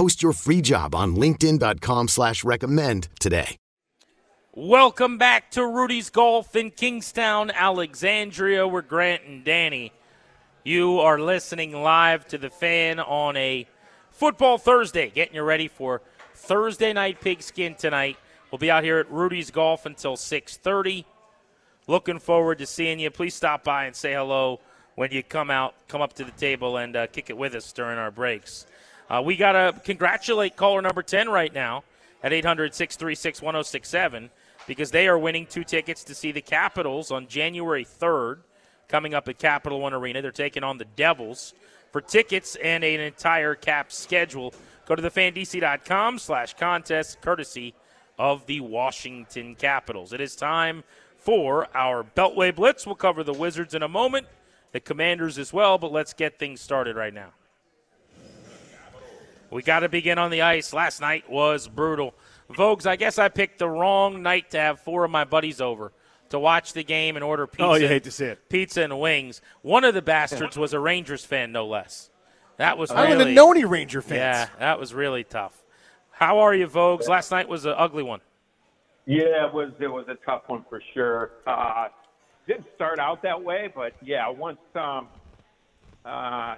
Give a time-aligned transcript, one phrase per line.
[0.00, 3.58] Post your free job on LinkedIn.com slash recommend today.
[4.54, 8.66] Welcome back to Rudy's Golf in Kingstowne, Alexandria.
[8.66, 9.92] We're Grant and Danny.
[10.64, 13.66] You are listening live to the fan on a
[14.10, 16.00] football Thursday, getting you ready for
[16.34, 18.16] Thursday night pigskin tonight.
[18.50, 21.04] We'll be out here at Rudy's Golf until 630.
[21.86, 23.10] Looking forward to seeing you.
[23.10, 24.60] Please stop by and say hello
[24.94, 27.70] when you come out, come up to the table and uh, kick it with us
[27.74, 28.64] during our breaks.
[29.10, 31.82] Uh, we got to congratulate caller number 10 right now
[32.22, 34.30] at 800 636 1067
[34.68, 38.38] because they are winning two tickets to see the Capitals on January 3rd
[38.86, 40.22] coming up at Capital One Arena.
[40.22, 41.54] They're taking on the Devils.
[41.90, 44.54] For tickets and an entire cap schedule,
[44.86, 47.74] go to thefandc.com slash contest, courtesy
[48.16, 50.12] of the Washington Capitals.
[50.12, 50.84] It is time
[51.16, 52.86] for our Beltway Blitz.
[52.86, 54.28] We'll cover the Wizards in a moment,
[54.70, 57.32] the Commanders as well, but let's get things started right now.
[59.50, 60.72] We got to begin on the ice.
[60.72, 62.14] Last night was brutal.
[62.50, 65.92] Vogues, I guess I picked the wrong night to have four of my buddies over
[66.30, 67.64] to watch the game and order pizza.
[67.64, 68.48] Oh, you hate to see it.
[68.48, 69.40] Pizza and wings.
[69.62, 72.10] One of the bastards was a Rangers fan, no less.
[72.56, 74.18] That was I really, don't even know any Ranger fans.
[74.18, 75.62] Yeah, that was really tough.
[76.10, 77.08] How are you, Vogues?
[77.08, 78.20] Last night was an ugly one.
[79.06, 81.30] Yeah, it was it was a tough one for sure.
[81.46, 81.88] Uh,
[82.46, 85.08] didn't start out that way, but yeah, once um,
[86.04, 86.56] uh,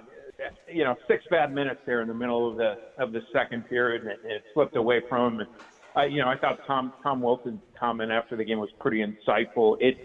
[0.71, 4.01] you know, six bad minutes there in the middle of the of the second period,
[4.01, 5.39] and it, it slipped away from him.
[5.41, 5.49] And,
[5.95, 9.77] uh, you know, I thought Tom Tom Wilson's comment after the game was pretty insightful.
[9.79, 9.99] It's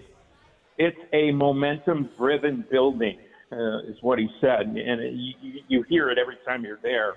[0.77, 3.19] it's a momentum driven building,
[3.51, 7.15] uh, is what he said, and it, you, you hear it every time you're there.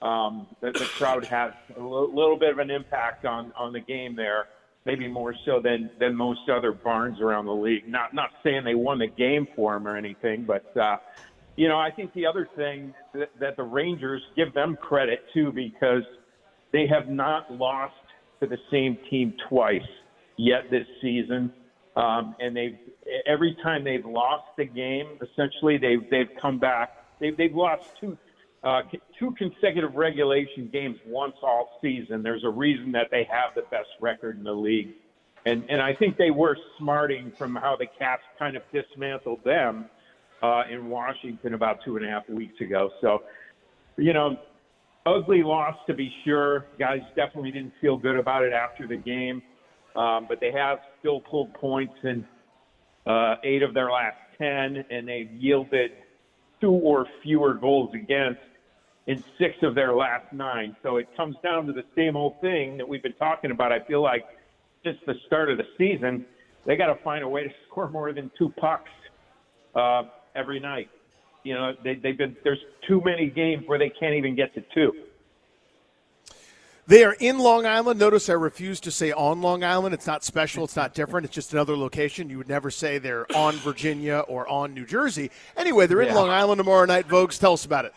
[0.00, 3.80] Um, the, the crowd has a little, little bit of an impact on on the
[3.80, 4.46] game there,
[4.84, 7.86] maybe more so than than most other barns around the league.
[7.88, 10.96] Not not saying they won the game for him or anything, but uh,
[11.56, 15.52] you know, I think the other thing that, that the Rangers give them credit too
[15.52, 16.02] because
[16.72, 17.94] they have not lost
[18.40, 19.80] to the same team twice
[20.36, 21.52] yet this season,
[21.96, 22.78] um, and they've
[23.26, 26.90] every time they've lost a game, essentially they've they've come back.
[27.20, 28.16] They've they've lost two
[28.64, 28.82] uh,
[29.18, 32.22] two consecutive regulation games once all season.
[32.22, 34.94] There's a reason that they have the best record in the league,
[35.44, 39.90] and and I think they were smarting from how the Caps kind of dismantled them
[40.42, 42.90] uh, in Washington about two and a half weeks ago.
[43.00, 43.22] So,
[43.96, 44.36] you know,
[45.06, 46.66] ugly loss to be sure.
[46.78, 49.42] Guys definitely didn't feel good about it after the game,
[49.96, 52.26] um, but they have still pulled points in
[53.06, 55.92] uh, eight of their last ten, and they've yielded
[56.60, 58.40] two or fewer goals against
[59.06, 60.76] in six of their last nine.
[60.82, 63.72] So it comes down to the same old thing that we've been talking about.
[63.72, 64.24] I feel like
[64.84, 66.24] since the start of the season,
[66.64, 68.90] they got to find a way to score more than two pucks
[69.74, 70.04] uh,
[70.34, 70.90] every night.
[71.44, 74.62] You know, they, they've been there's too many games where they can't even get to
[74.74, 74.92] two.
[76.86, 78.00] They are in Long Island.
[78.00, 79.94] Notice I refuse to say on Long Island.
[79.94, 80.64] It's not special.
[80.64, 81.24] It's not different.
[81.24, 82.28] It's just another location.
[82.28, 85.30] You would never say they're on Virginia or on New Jersey.
[85.56, 86.14] Anyway, they're in Yeah.
[86.16, 87.06] Long Island tomorrow night.
[87.08, 87.94] Vogues, tell us about it.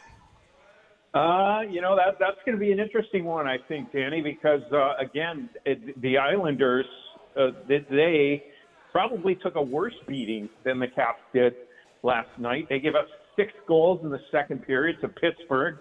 [1.16, 4.62] Uh, you know that that's going to be an interesting one, I think, Danny, because
[4.72, 6.85] uh, again, it, the Islanders
[7.38, 8.44] uh, they, they
[8.92, 11.56] probably took a worse beating than the Caps did
[12.06, 12.68] last night.
[12.69, 15.78] They gave up six goals in the second period to Pittsburgh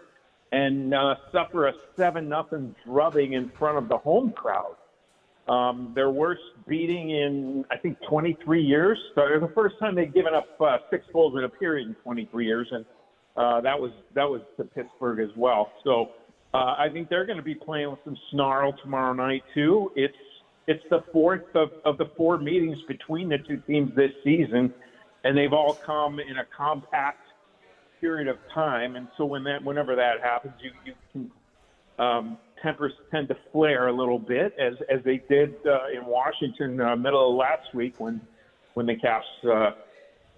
[0.50, 4.76] and uh, suffer a seven nothing drubbing in front of the home crowd.
[5.49, 8.99] Um, their worst beating in I think 23 years.
[9.15, 12.47] So the first time they'd given up uh, six goals in a period in 23
[12.47, 12.85] years, and
[13.37, 15.70] uh, that was that was to Pittsburgh as well.
[15.85, 16.12] So
[16.55, 19.93] uh, I think they're going to be playing with some snarl tomorrow night too.
[19.97, 20.17] It's
[20.67, 24.73] it's the fourth of, of the four meetings between the two teams this season,
[25.25, 27.26] and they've all come in a compact
[28.00, 28.97] period of time.
[28.97, 31.31] And so when that whenever that happens, you you can
[31.99, 36.81] um, tempers tend to flare a little bit, as as they did uh, in Washington
[36.81, 38.21] uh, middle of last week when
[38.75, 39.71] when the Caps uh,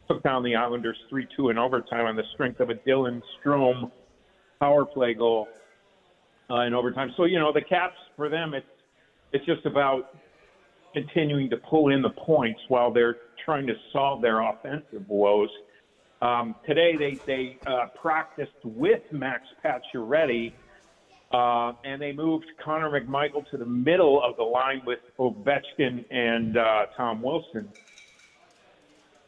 [0.08, 3.90] took down the Islanders three two in overtime on the strength of a Dylan Strome
[4.60, 5.48] power play goal
[6.50, 7.12] uh, in overtime.
[7.16, 8.66] So you know the Caps for them it's
[9.32, 10.14] it's just about
[10.96, 15.50] continuing to pull in the points while they're trying to solve their offensive woes.
[16.22, 20.54] Um, today they they uh, practiced with Max Pacioretty,
[21.34, 26.56] uh, and they moved Connor McMichael to the middle of the line with Ovechkin and
[26.56, 27.68] uh, Tom Wilson.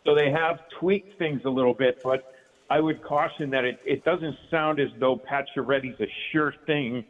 [0.07, 2.33] So they have tweaked things a little bit, but
[2.71, 7.05] I would caution that it, it doesn't sound as though Pacioretty's a sure thing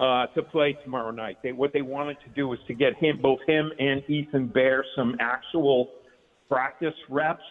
[0.00, 1.38] uh, to play tomorrow night.
[1.42, 4.84] They, what they wanted to do was to get him, both him and Ethan Bear,
[4.96, 5.90] some actual
[6.48, 7.42] practice reps.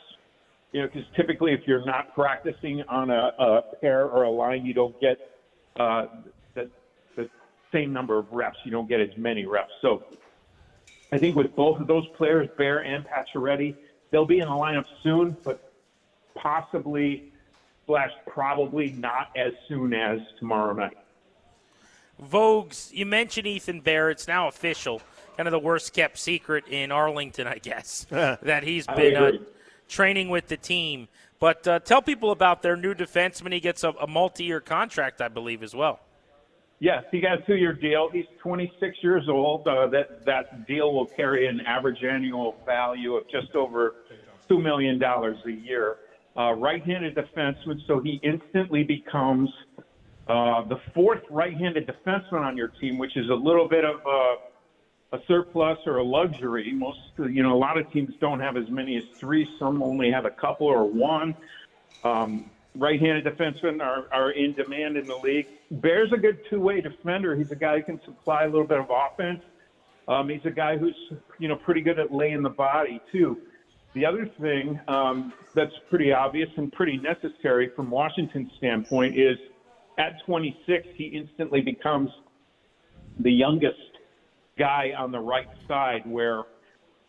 [0.72, 4.66] You know, because typically if you're not practicing on a, a pair or a line,
[4.66, 5.18] you don't get
[5.75, 6.07] uh,
[6.56, 6.69] the,
[7.16, 7.30] the
[7.72, 8.57] same number of reps.
[8.66, 9.72] You don't get as many reps.
[9.81, 10.04] So
[11.12, 13.75] I think with both of those players, Bear and Pacioretty,
[14.10, 15.72] they'll be in the lineup soon, but
[16.36, 17.31] possibly
[17.86, 20.98] slash probably not as soon as tomorrow night.
[22.30, 24.10] Vogues, you mentioned Ethan Bear.
[24.10, 25.02] It's now official.
[25.38, 29.31] Kind of the worst kept secret in Arlington, I guess, that he's been uh,
[29.88, 31.08] training with the team.
[31.40, 33.52] But uh, tell people about their new defenseman.
[33.52, 36.00] He gets a, a multi year contract, I believe, as well.
[36.80, 38.10] Yes, he got a two year deal.
[38.12, 39.68] He's 26 years old.
[39.68, 43.96] Uh, that, that deal will carry an average annual value of just over
[44.50, 45.98] $2 million a year.
[46.36, 49.50] Uh, right handed defenseman, so he instantly becomes
[50.28, 55.18] uh, the fourth right-handed defenseman on your team, which is a little bit of a,
[55.18, 56.72] a surplus or a luxury.
[56.72, 59.48] Most, you know, a lot of teams don't have as many as three.
[59.60, 61.36] Some only have a couple or one.
[62.06, 65.48] Um, right-handed defensemen are, are in demand in the league.
[65.72, 67.36] Bear's a good two-way defender.
[67.36, 69.42] He's a guy who can supply a little bit of offense.
[70.08, 70.96] Um, he's a guy who's,
[71.38, 73.40] you know, pretty good at laying the body too.
[73.94, 79.38] The other thing um, that's pretty obvious and pretty necessary from Washington's standpoint is–
[79.98, 82.10] at 26, he instantly becomes
[83.19, 83.78] the youngest
[84.57, 86.44] guy on the right side, where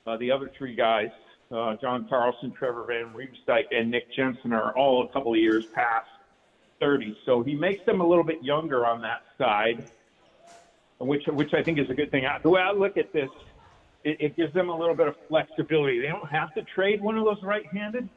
[0.06, 1.10] uh, the other three guys,
[1.50, 5.66] uh, John Carlson, Trevor Van Riemsdyk, and Nick Jensen, are all a couple of years
[5.66, 6.08] past
[6.80, 7.16] 30.
[7.24, 9.90] So he makes them a little bit younger on that side,
[10.98, 12.26] which which I think is a good thing.
[12.42, 13.30] The way I look at this,
[14.04, 16.00] it, it gives them a little bit of flexibility.
[16.00, 18.08] They don't have to trade one of those right-handed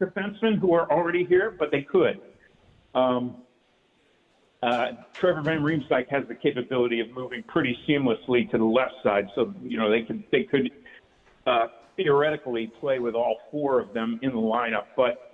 [0.00, 2.20] defensemen who are already here, but they could.
[2.94, 3.36] Um,
[4.64, 9.28] uh, Trevor Van Riemsdyk has the capability of moving pretty seamlessly to the left side,
[9.34, 10.70] so you know they could they could
[11.46, 11.66] uh,
[11.96, 14.86] theoretically play with all four of them in the lineup.
[14.96, 15.32] But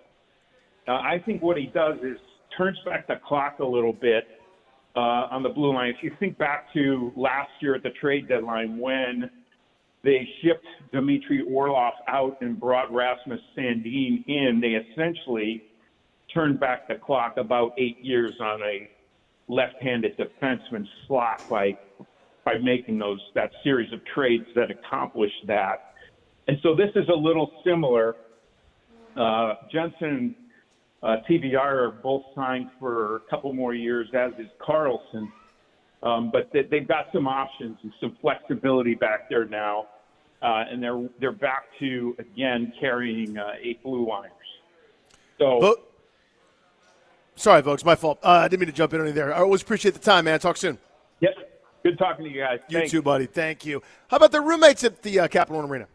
[0.89, 2.19] uh, I think what he does is
[2.59, 4.25] turns back the clock a little bit
[4.97, 5.95] uh, on the blue line.
[5.97, 9.31] If you think back to last year at the trade deadline when
[10.03, 15.63] they shipped Dmitry Orlov out and brought Rasmus Sandin in, they essentially
[16.35, 18.89] turned back the clock about eight years on a
[19.51, 21.77] left-handed defenseman slot by
[22.45, 25.95] by making those that series of trades that accomplished that.
[26.49, 28.17] And so this is a little similar.
[29.15, 30.35] Uh, Jensen
[31.03, 31.17] uh,
[31.59, 35.31] are both signed for a couple more years, as is Carlson.
[36.03, 39.87] Um, but they, they've got some options and some flexibility back there now,
[40.41, 44.33] uh, and they're they're back to again carrying uh, eight blue liners.
[45.39, 45.59] So.
[47.41, 48.19] Sorry, folks, my fault.
[48.23, 49.35] Uh, I didn't mean to jump in on you there.
[49.35, 50.39] I always appreciate the time, man.
[50.41, 50.77] Talk soon.
[51.21, 51.31] Yep.
[51.83, 52.59] Good talking to you guys.
[52.69, 52.91] You Thanks.
[52.91, 53.25] too, buddy.
[53.25, 53.83] Thank you.
[54.09, 55.87] How about the roommates at the uh, Capital One Arena?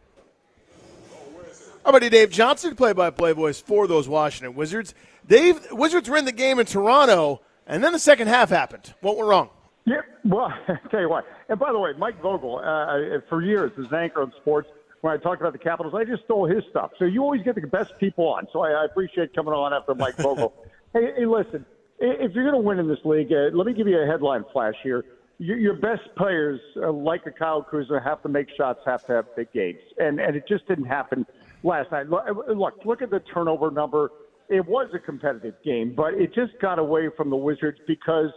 [1.84, 4.96] How about Dave Johnson, play-by-play voice for those Washington Wizards?
[5.28, 8.96] Dave, Wizards were in the game in Toronto, and then the second half happened.
[9.02, 9.50] What went wrong?
[9.86, 11.26] Yeah, well, I tell you what.
[11.48, 14.68] And by the way, Mike Vogel, uh, for years, as anchor of sports,
[15.02, 16.90] when I talked about the Capitals, I just stole his stuff.
[16.98, 18.48] So you always get the best people on.
[18.52, 20.52] So I, I appreciate coming on after Mike Vogel.
[20.96, 21.66] Hey, hey listen,
[22.00, 24.46] if you're going to win in this league, uh, let me give you a headline
[24.54, 25.04] flash here.
[25.40, 29.12] Your, your best players, uh, like a Kyle Kuzma, have to make shots, have to
[29.12, 31.26] have big games, and and it just didn't happen
[31.64, 32.10] last night.
[32.10, 34.10] Look, look, look at the turnover number.
[34.48, 38.30] It was a competitive game, but it just got away from the Wizards because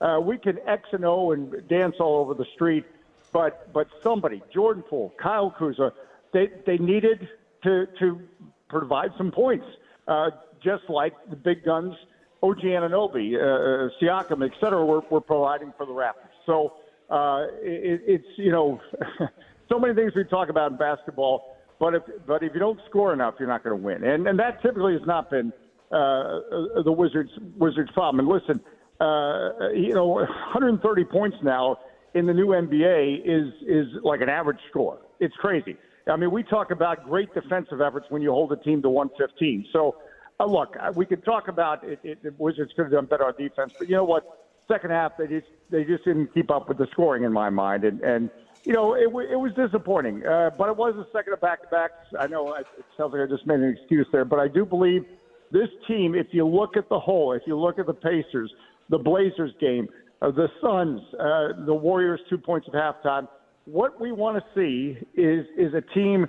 [0.00, 2.86] uh, we can X and O and dance all over the street,
[3.34, 5.92] but but somebody, Jordan Poole, Kyle Kuzma,
[6.32, 7.28] they they needed
[7.64, 8.18] to to
[8.70, 9.66] provide some points.
[10.06, 10.30] Uh,
[10.62, 11.94] just like the big guns,
[12.42, 16.34] OG Anunoby, uh, uh, Siakam, et cetera, were, were providing for the Raptors.
[16.46, 16.74] So
[17.10, 18.80] uh, it, it's, you know,
[19.68, 23.12] so many things we talk about in basketball, but if, but if you don't score
[23.12, 24.04] enough, you're not going to win.
[24.04, 25.52] And, and that typically has not been
[25.90, 28.26] uh, the Wizards, Wizards' problem.
[28.26, 28.60] And listen,
[29.00, 31.78] uh, you know, 130 points now
[32.14, 34.98] in the new NBA is is like an average score.
[35.20, 35.76] It's crazy.
[36.10, 39.66] I mean, we talk about great defensive efforts when you hold a team to 115.
[39.72, 39.96] So,
[40.40, 43.26] uh, look, uh, we could talk about it, it, it Wizards could have done better
[43.26, 44.46] on defense, but you know what?
[44.68, 47.84] Second half, they just they just didn't keep up with the scoring in my mind,
[47.84, 48.30] and and
[48.64, 50.24] you know it, it was disappointing.
[50.26, 51.94] Uh, but it was a second of back to backs.
[52.20, 52.66] I know it
[52.96, 55.06] sounds like I just made an excuse there, but I do believe
[55.50, 58.52] this team, if you look at the whole, if you look at the Pacers,
[58.90, 59.88] the Blazers game,
[60.20, 63.26] uh, the Suns, uh, the Warriors, two points at halftime.
[63.64, 66.26] What we want to see is is a team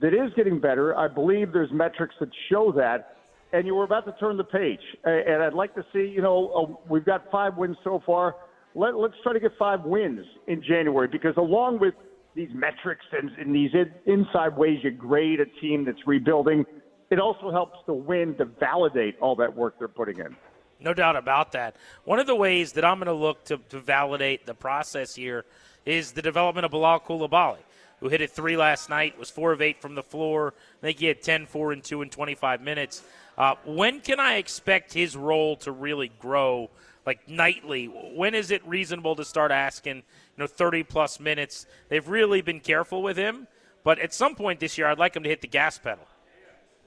[0.00, 0.96] that is getting better.
[0.96, 3.16] I believe there's metrics that show that,
[3.52, 4.80] and you were about to turn the page.
[5.04, 8.36] And I'd like to see, you know, we've got five wins so far.
[8.74, 11.94] Let, let's try to get five wins in January because along with
[12.36, 16.64] these metrics and, and these in, inside ways you grade a team that's rebuilding,
[17.10, 20.36] it also helps the win to validate all that work they're putting in.
[20.78, 21.76] No doubt about that.
[22.04, 25.44] One of the ways that I'm going to look to, to validate the process here
[25.84, 27.58] is the development of Bilal Coulibaly,
[28.00, 30.54] who hit it three last night, was four of eight from the floor.
[30.82, 33.02] I think he had 10, 4, and 2 in 25 minutes.
[33.36, 36.70] Uh, when can I expect his role to really grow,
[37.06, 37.86] like nightly?
[37.86, 40.02] When is it reasonable to start asking, you
[40.38, 41.66] know, 30 plus minutes?
[41.88, 43.46] They've really been careful with him,
[43.84, 46.06] but at some point this year, I'd like him to hit the gas pedal.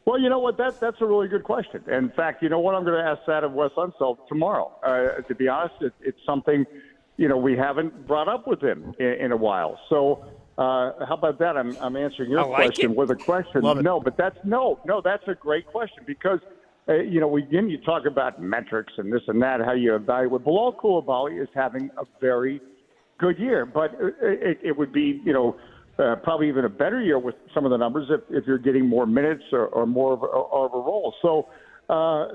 [0.06, 0.58] Well, you know what?
[0.58, 1.82] That that's a really good question.
[1.90, 2.76] In fact, you know what?
[2.76, 4.72] I'm going to ask that of Wes Unseld tomorrow.
[4.84, 6.66] Uh, to be honest, it, it's something
[7.16, 9.80] you know we haven't brought up with him in, in a while.
[9.88, 10.26] So
[10.58, 11.58] uh, how about that?
[11.58, 12.98] I'm I'm answering your like question it.
[12.98, 13.62] with a question.
[13.62, 15.02] No, but that's no, no.
[15.02, 16.40] That's a great question because.
[16.86, 20.44] Uh, you know, again, you talk about metrics and this and that, how you evaluate.
[20.44, 22.60] Bilal Coulibaly is having a very
[23.20, 25.56] good year, but it, it would be, you know,
[25.98, 28.86] uh, probably even a better year with some of the numbers if, if you're getting
[28.86, 31.14] more minutes or, or more of a, of a role.
[31.22, 31.48] So
[31.90, 32.28] uh,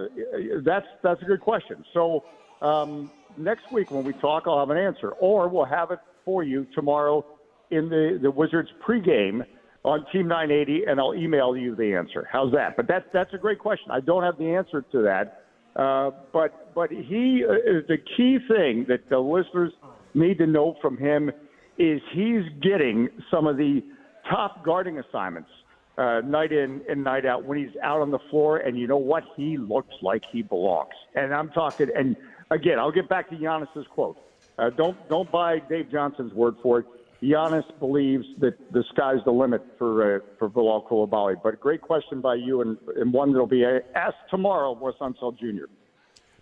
[0.65, 1.85] that's that's a good question.
[1.93, 2.25] So
[2.63, 6.43] um, next week when we talk, I'll have an answer, or we'll have it for
[6.43, 7.25] you tomorrow
[7.71, 9.45] in the the Wizards pregame
[9.85, 12.29] on Team 980, and I'll email you the answer.
[12.31, 12.77] How's that?
[12.77, 13.91] But that's that's a great question.
[13.91, 15.45] I don't have the answer to that,
[15.77, 19.73] uh, but but he uh, the key thing that the listeners
[20.15, 21.31] need to know from him
[21.79, 23.83] is he's getting some of the
[24.29, 25.51] top guarding assignments
[25.97, 28.59] uh, night in and night out when he's out on the floor.
[28.59, 29.25] And you know what?
[29.37, 30.95] He looks like he belongs.
[31.15, 31.89] And I'm talking.
[31.95, 32.17] And
[32.51, 34.17] again, I'll get back to Giannis's quote.
[34.59, 36.87] Uh, don't don't buy Dave Johnson's word for it.
[37.23, 41.37] Giannis believes that the sky's the limit for uh, for Bilal Coulibaly.
[41.43, 45.39] But a great question by you, and, and one that'll be asked tomorrow, Wes Unseld
[45.39, 45.65] Jr.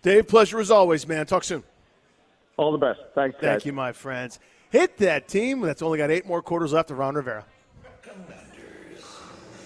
[0.03, 1.25] Dave, pleasure as always, man.
[1.25, 1.63] Talk soon.
[2.57, 2.99] All the best.
[3.15, 3.43] Thanks, guys.
[3.43, 4.39] Thank you, my friends.
[4.69, 7.45] Hit that team that's only got eight more quarters left of Ron Rivera.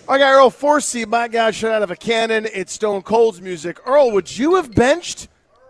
[0.07, 2.47] Our guy Earl Forcey, my guy, shot out of a cannon.
[2.53, 3.79] It's Stone Cold's music.
[3.85, 5.27] Earl, would you have benched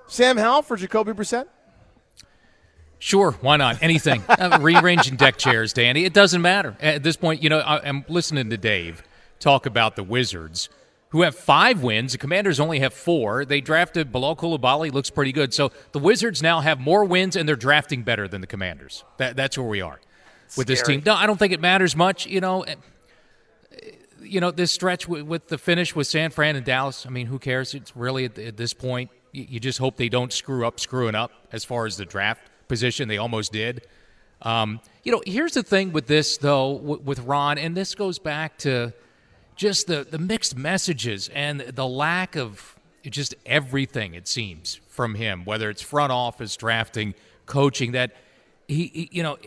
[0.07, 1.45] Sam Howell for Jacoby Brissett?
[3.01, 3.81] Sure, why not?
[3.81, 4.23] Anything.
[4.29, 6.05] uh, rearranging deck chairs, Danny.
[6.05, 6.77] It doesn't matter.
[6.79, 9.01] At this point, you know, I, I'm listening to Dave
[9.39, 10.69] talk about the Wizards,
[11.09, 12.11] who have five wins.
[12.11, 13.43] The Commanders only have four.
[13.43, 15.51] They drafted Bilal Coulibaly, looks pretty good.
[15.51, 19.03] So the Wizards now have more wins, and they're drafting better than the Commanders.
[19.17, 19.99] That, that's where we are
[20.55, 21.01] with this team.
[21.03, 22.27] No, I don't think it matters much.
[22.27, 22.63] You know,
[24.21, 27.07] you know, this stretch with, with the finish with San Fran and Dallas.
[27.07, 27.73] I mean, who cares?
[27.73, 31.15] It's really at, at this point, you, you just hope they don't screw up, screwing
[31.15, 33.09] up as far as the draft position.
[33.09, 33.85] They almost did.
[34.43, 38.17] Um, you know, here's the thing with this though, w- with Ron, and this goes
[38.17, 38.93] back to
[39.57, 45.43] just the the mixed messages and the lack of just everything it seems from him,
[45.43, 47.13] whether it's front office, drafting,
[47.45, 47.91] coaching.
[47.91, 48.15] That
[48.69, 49.37] he, he you know,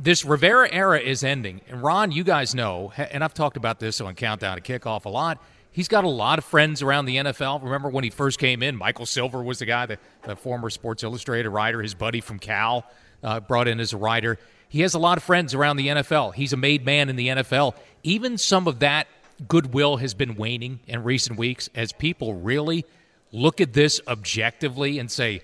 [0.00, 1.60] this Rivera era is ending.
[1.68, 5.08] And Ron, you guys know, and I've talked about this on Countdown to Kickoff a
[5.08, 5.40] lot.
[5.72, 7.62] He's got a lot of friends around the NFL.
[7.62, 11.02] Remember when he first came in, Michael Silver was the guy, the, the former Sports
[11.02, 12.84] Illustrated writer, his buddy from Cal,
[13.22, 14.38] uh, brought in as a writer.
[14.68, 16.34] He has a lot of friends around the NFL.
[16.34, 17.74] He's a made man in the NFL.
[18.02, 19.06] Even some of that
[19.48, 22.84] goodwill has been waning in recent weeks as people really
[23.32, 25.40] look at this objectively and say,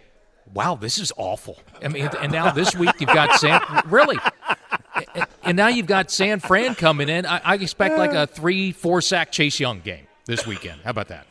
[0.52, 1.58] wow, this is awful.
[1.82, 4.18] I mean, and now this week you've got San, really.
[5.42, 7.24] And now you've got San Fran coming in.
[7.24, 10.80] I, I expect like a three, four sack Chase Young game this weekend.
[10.84, 11.26] How about that?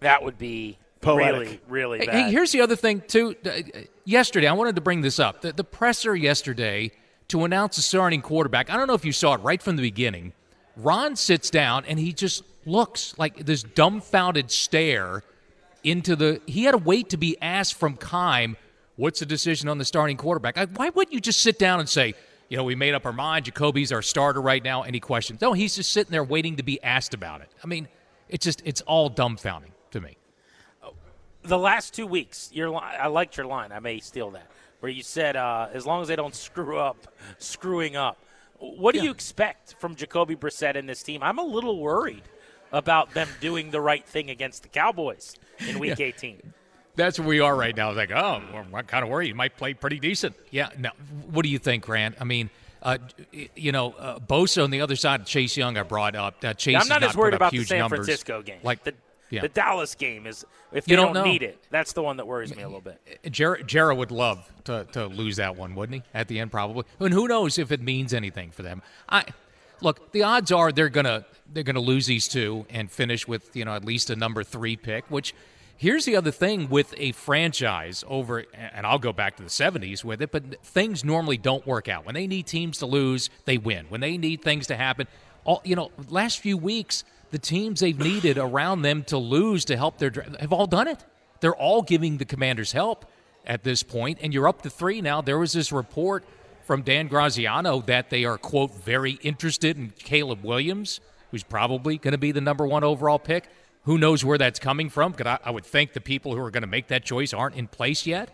[0.00, 1.40] That would be Poetic.
[1.40, 2.14] really, really Hey, bad.
[2.14, 3.36] hey, here's the other thing too.
[3.44, 3.50] Uh,
[4.06, 5.40] Yesterday, I wanted to bring this up.
[5.42, 6.90] The, the presser yesterday
[7.28, 8.68] to announce the starting quarterback.
[8.70, 10.32] I don't know if you saw it right from the beginning.
[10.76, 15.22] Ron sits down and he just looks like this dumbfounded stare
[15.84, 16.40] into the.
[16.46, 18.56] He had to wait to be asked from Kime,
[18.96, 21.88] "What's the decision on the starting quarterback?" I, why wouldn't you just sit down and
[21.88, 22.14] say,
[22.54, 23.46] "You know, we made up our mind.
[23.46, 25.40] Jacoby's our starter right now." Any questions?
[25.40, 27.48] No, he's just sitting there waiting to be asked about it.
[27.62, 27.88] I mean,
[28.28, 30.16] it's just it's all dumbfounding to me.
[31.42, 33.70] the last two weeks, your li- I liked your line.
[33.72, 34.46] I may steal that,
[34.80, 37.06] where you said, uh, as long as they don't screw up,
[37.38, 38.16] screwing up.
[38.58, 39.04] What do Yeah.
[39.06, 41.22] you expect from Jacoby Brissett and this team?
[41.22, 42.22] I'm a little worried
[42.72, 45.36] about them doing the right thing against the Cowboys
[45.68, 46.54] in Week 18.
[46.96, 47.90] That's where we are right now.
[47.90, 49.28] It's like, oh, I'm kind of worried.
[49.28, 50.36] He might play pretty decent.
[50.50, 50.68] Yeah.
[50.78, 50.92] Now,
[51.30, 52.16] what do you think, Grant?
[52.20, 52.50] I mean,
[52.82, 52.98] uh,
[53.56, 56.44] you know, uh, Bosa on the other side of Chase Young, I brought up.
[56.44, 57.98] Uh, Chase I'm not has as worried about the San numbers.
[58.00, 58.60] Francisco game.
[58.62, 58.94] Like the,
[59.30, 59.40] yeah.
[59.40, 61.64] the Dallas game is if they You don't don't, need it.
[61.70, 63.00] That's the one that worries me a little bit.
[63.30, 66.10] Jared, Jared would love to, to lose that one, wouldn't he?
[66.12, 66.84] At the end, probably.
[67.00, 68.82] And who knows if it means anything for them?
[69.08, 69.24] I
[69.80, 70.12] look.
[70.12, 73.74] The odds are they're gonna they're gonna lose these two and finish with you know
[73.74, 75.04] at least a number three pick.
[75.10, 75.34] Which
[75.76, 80.04] here's the other thing with a franchise over, and I'll go back to the '70s
[80.04, 80.30] with it.
[80.30, 83.86] But things normally don't work out when they need teams to lose, they win.
[83.88, 85.06] When they need things to happen,
[85.44, 89.76] all you know, last few weeks the teams they've needed around them to lose to
[89.76, 91.04] help their have all done it.
[91.40, 93.06] They're all giving the commanders help
[93.44, 95.20] at this point, and you're up to three now.
[95.20, 96.24] There was this report
[96.64, 101.00] from Dan Graziano that they are, quote, very interested in Caleb Williams,
[101.30, 103.48] who's probably going to be the number one overall pick.
[103.84, 105.12] Who knows where that's coming from?
[105.12, 107.56] Because I, I would think the people who are going to make that choice aren't
[107.56, 108.30] in place yet.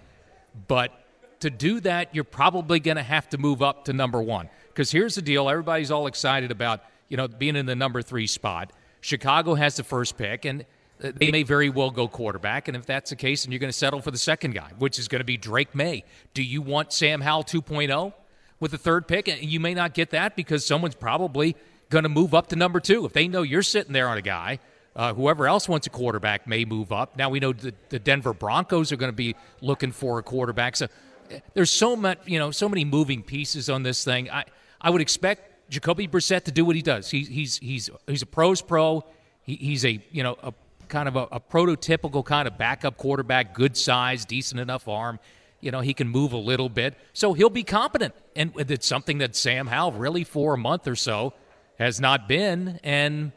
[0.69, 0.93] But
[1.41, 4.49] to do that, you're probably going to have to move up to number one.
[4.69, 8.27] Because here's the deal: everybody's all excited about you know being in the number three
[8.27, 8.73] spot.
[9.01, 10.65] Chicago has the first pick, and
[11.01, 12.69] they may very well go quarterback.
[12.69, 14.99] And if that's the case, then you're going to settle for the second guy, which
[14.99, 16.05] is going to be Drake Maye.
[16.35, 18.13] Do you want Sam Howell 2.0
[18.61, 19.27] with the third pick?
[19.29, 21.57] And you may not get that because someone's probably
[21.89, 23.07] going to move up to number two.
[23.07, 24.61] If they know you're sitting there on a guy,
[24.97, 27.17] uh, whoever else wants a quarterback may move up.
[27.17, 30.77] Now we know the, the Denver Broncos are going to be looking for a quarterback.
[30.77, 34.31] So uh, there's so much, you know, so many moving pieces on this thing.
[34.31, 34.45] I
[34.81, 37.11] I would expect Jacoby Brissett to do what he does.
[37.11, 39.05] He, he's he's he's a pros pro.
[39.43, 40.53] He, he's a you know a
[40.89, 45.21] kind of a, a prototypical kind of backup quarterback, good size, decent enough arm.
[45.61, 48.15] You know, he can move a little bit, so he'll be competent.
[48.35, 51.35] And it's something that Sam Howell really for a month or so
[51.79, 52.81] has not been.
[52.83, 53.33] And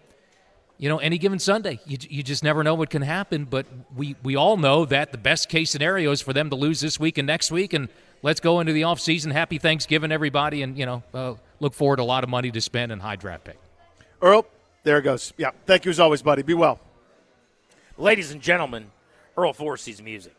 [0.83, 3.45] you know, any given Sunday, you, you just never know what can happen.
[3.45, 3.65] But
[3.95, 6.99] we, we all know that the best case scenario is for them to lose this
[6.99, 7.71] week and next week.
[7.71, 7.87] And
[8.21, 9.31] let's go into the offseason.
[9.31, 10.61] Happy Thanksgiving, everybody.
[10.61, 13.15] And, you know, uh, look forward to a lot of money to spend and high
[13.15, 13.57] draft pick.
[14.21, 14.45] Earl,
[14.83, 15.31] there it goes.
[15.37, 15.51] Yeah.
[15.65, 16.41] Thank you as always, buddy.
[16.41, 16.81] Be well.
[17.97, 18.91] Ladies and gentlemen,
[19.37, 20.35] Earl Forcey's music.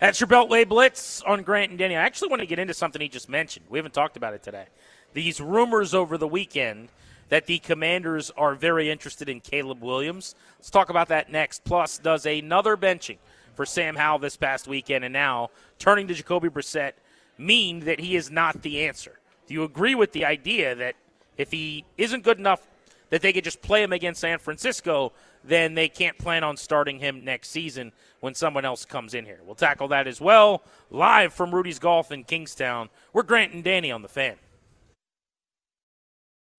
[0.00, 1.94] That's your Beltway Blitz on Grant and Denny.
[1.94, 3.66] I actually want to get into something he just mentioned.
[3.68, 4.66] We haven't talked about it today.
[5.12, 6.88] These rumors over the weekend
[7.28, 10.34] that the Commanders are very interested in Caleb Williams.
[10.58, 11.64] Let's talk about that next.
[11.64, 13.18] Plus, does another benching
[13.54, 16.92] for Sam Howell this past weekend and now turning to Jacoby Brissett
[17.38, 19.18] mean that he is not the answer?
[19.46, 20.96] Do you agree with the idea that
[21.36, 22.66] if he isn't good enough
[23.10, 25.12] that they could just play him against San Francisco,
[25.44, 29.40] then they can't plan on starting him next season when someone else comes in here.
[29.44, 30.64] We'll tackle that as well.
[30.90, 34.36] Live from Rudy's Golf in Kingstowne, we're Grant and Danny on the fan.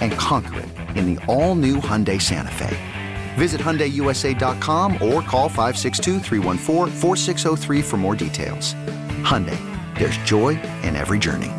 [0.00, 2.76] And conquer it in the all new Hyundai Santa Fe.
[3.34, 8.74] Visit HyundaiUSA.com or call 562-314-4603 for more details.
[9.22, 9.58] Hyundai,
[9.98, 11.52] there's joy in every journey.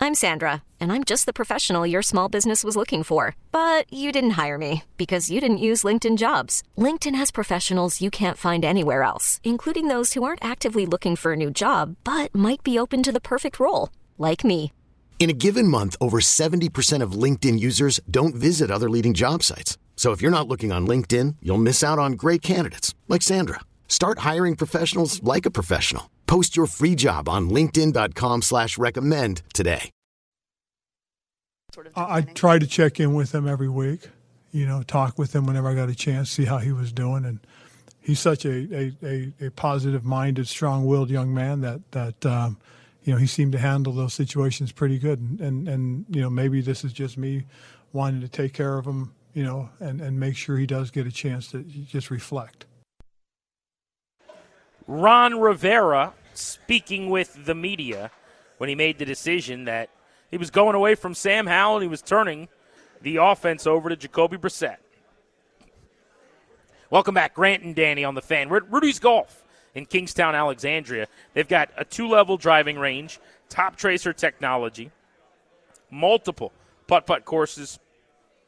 [0.00, 3.34] I'm Sandra, and I'm just the professional your small business was looking for.
[3.50, 6.62] But you didn't hire me because you didn't use LinkedIn jobs.
[6.78, 11.32] LinkedIn has professionals you can't find anywhere else, including those who aren't actively looking for
[11.32, 14.72] a new job but might be open to the perfect role, like me.
[15.18, 19.76] In a given month, over 70% of LinkedIn users don't visit other leading job sites.
[19.96, 23.60] So if you're not looking on LinkedIn, you'll miss out on great candidates like Sandra.
[23.88, 26.08] Start hiring professionals like a professional.
[26.28, 29.90] Post your free job on linkedin.com slash recommend today.
[31.96, 34.08] I, I tried to check in with him every week,
[34.52, 37.24] you know, talk with him whenever I got a chance, see how he was doing.
[37.24, 37.40] And
[38.00, 42.58] he's such a, a, a, a positive-minded, strong-willed young man that, that um,
[43.08, 45.18] you know, he seemed to handle those situations pretty good.
[45.18, 47.46] And, and, and, you know, maybe this is just me
[47.94, 51.06] wanting to take care of him, you know, and, and make sure he does get
[51.06, 52.66] a chance to just reflect.
[54.86, 58.10] Ron Rivera speaking with the media
[58.58, 59.88] when he made the decision that
[60.30, 62.46] he was going away from Sam Howell and he was turning
[63.00, 64.76] the offense over to Jacoby Brissett.
[66.90, 68.50] Welcome back, Grant and Danny on the fan.
[68.50, 71.06] We're at Rudy's Golf in Kingstowne, Alexandria.
[71.34, 74.90] They've got a two level driving range, top tracer technology,
[75.90, 76.52] multiple
[76.86, 77.78] putt putt courses,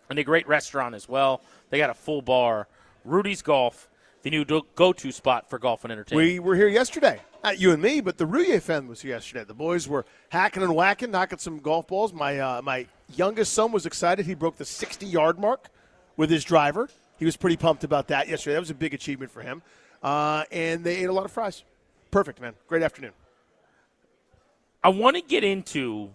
[0.08, 1.40] and a great restaurant as well.
[1.70, 2.66] They got a full bar.
[3.04, 3.88] Rudy's Golf,
[4.22, 6.28] the new go to spot for golf and entertainment.
[6.28, 7.20] We were here yesterday.
[7.42, 9.44] Not you and me, but the Rouye fan was here yesterday.
[9.44, 12.12] The boys were hacking and whacking, knocking some golf balls.
[12.12, 14.26] My uh, my youngest son was excited.
[14.26, 15.70] He broke the 60 yard mark
[16.16, 16.90] with his driver.
[17.18, 18.54] He was pretty pumped about that yesterday.
[18.54, 19.62] That was a big achievement for him.
[20.02, 21.62] Uh, and they ate a lot of fries.
[22.10, 22.54] Perfect, man.
[22.66, 23.12] Great afternoon.
[24.82, 26.10] I want to get into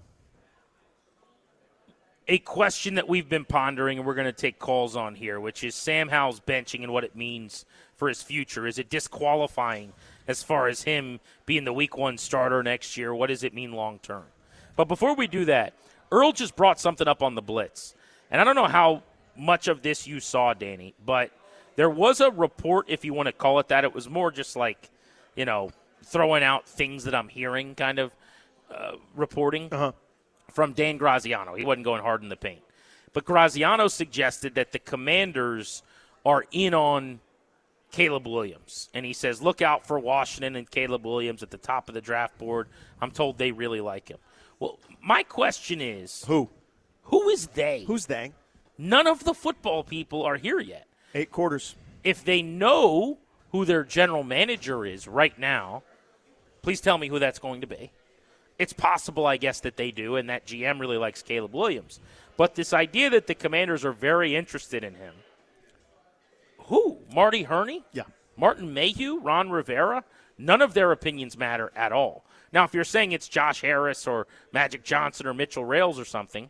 [2.27, 5.63] a question that we've been pondering and we're going to take calls on here, which
[5.63, 8.65] is Sam Howell's benching and what it means for his future.
[8.65, 9.93] Is it disqualifying
[10.27, 13.13] as far as him being the week one starter next year?
[13.13, 14.25] What does it mean long term?
[14.75, 15.73] But before we do that,
[16.11, 17.95] Earl just brought something up on the Blitz.
[18.31, 19.03] And I don't know how
[19.37, 21.31] much of this you saw, Danny, but
[21.75, 23.83] there was a report, if you want to call it that.
[23.83, 24.89] It was more just like,
[25.35, 25.71] you know,
[26.03, 28.11] throwing out things that I'm hearing kind of
[28.73, 29.91] uh, reporting uh-huh.
[30.51, 31.55] from Dan Graziano.
[31.55, 32.61] He wasn't going hard in the paint.
[33.13, 35.83] But Graziano suggested that the commanders
[36.25, 37.19] are in on
[37.91, 38.89] Caleb Williams.
[38.93, 42.01] And he says, look out for Washington and Caleb Williams at the top of the
[42.01, 42.67] draft board.
[43.01, 44.17] I'm told they really like him.
[44.59, 46.49] Well, my question is Who?
[47.03, 47.83] Who is they?
[47.85, 48.33] Who's they?
[48.77, 50.87] None of the football people are here yet.
[51.15, 51.75] Eight quarters.
[52.03, 53.17] If they know
[53.51, 55.81] who their general manager is right now,
[56.61, 57.91] please tell me who that's going to be.
[58.59, 61.99] It's possible, I guess, that they do, and that GM really likes Caleb Williams.
[62.37, 65.13] But this idea that the commanders are very interested in him.
[66.67, 66.99] Who?
[67.13, 67.83] Marty Hurney?
[67.91, 68.03] Yeah.
[68.37, 69.19] Martin Mayhew?
[69.19, 70.03] Ron Rivera?
[70.37, 72.25] None of their opinions matter at all.
[72.51, 76.49] Now, if you're saying it's Josh Harris or Magic Johnson or Mitchell Rales or something,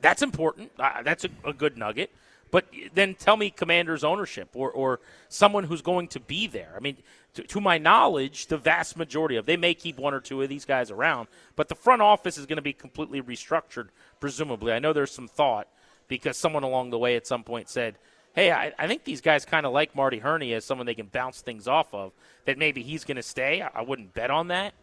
[0.00, 0.70] that's important.
[0.78, 2.10] Uh, that's a, a, good nugget.
[2.50, 6.72] But then tell me Commanders ownership or, or someone who's going to be there.
[6.76, 6.96] I mean,
[7.34, 10.48] to, to, my knowledge, the vast majority of they may keep one or two of
[10.48, 13.88] these guys around, but the front office is going to be completely restructured,
[14.20, 14.72] presumably.
[14.72, 15.68] I know there's some thought
[16.08, 17.98] because someone along the way at some point said,
[18.34, 21.06] hey, I, I think these guys kind of like Marty Hurney as someone they can
[21.06, 22.12] bounce things off of,
[22.44, 23.62] that maybe he's going to stay.
[23.62, 24.74] I, I wouldn't bet on that.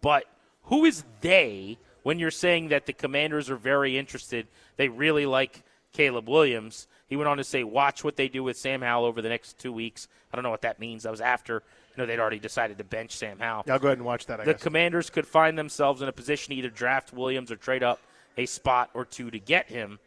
[0.00, 0.24] But
[0.64, 4.48] who is they when you're saying that the commanders are very interested?
[4.76, 6.88] They really like Caleb Williams.
[7.12, 9.58] He went on to say, watch what they do with Sam Howell over the next
[9.58, 10.08] two weeks.
[10.32, 11.02] I don't know what that means.
[11.02, 13.64] That was after you know they'd already decided to bench Sam Howell.
[13.66, 14.40] Yeah, I'll go ahead and watch that.
[14.40, 14.62] I the guess.
[14.62, 18.00] Commanders could find themselves in a position to either draft Williams or trade up
[18.38, 19.98] a spot or two to get him.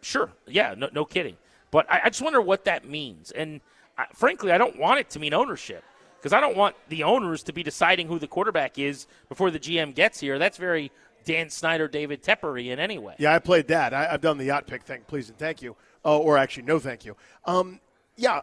[0.00, 1.36] Sure, yeah, no, no kidding.
[1.70, 3.30] But I, I just wonder what that means.
[3.30, 3.60] And
[3.96, 5.84] I, frankly, I don't want it to mean ownership
[6.18, 9.60] because I don't want the owners to be deciding who the quarterback is before the
[9.60, 10.40] GM gets here.
[10.40, 10.90] That's very
[11.24, 13.14] Dan Snyder, David Tepper in any way.
[13.18, 13.94] Yeah, I played that.
[13.94, 15.76] I, have done the yacht pick thing, please and thank you.
[16.04, 17.16] Uh, or actually, no thank you.
[17.46, 17.80] Um,
[18.16, 18.42] yeah,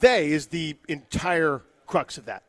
[0.00, 2.42] they is the entire crux of that.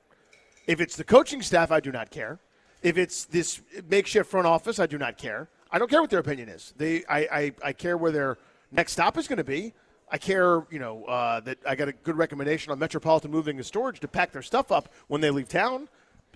[0.66, 2.40] If it's the coaching staff, I do not care.
[2.82, 5.50] If it's this makeshift front office, I do not care.
[5.72, 6.74] I don't care what their opinion is.
[6.78, 8.38] They, I, I, I care where their
[8.72, 9.74] next stop is going to be.
[10.10, 13.66] I care, you know, uh, that I got a good recommendation on Metropolitan Moving and
[13.66, 15.90] Storage to pack their stuff up when they leave town.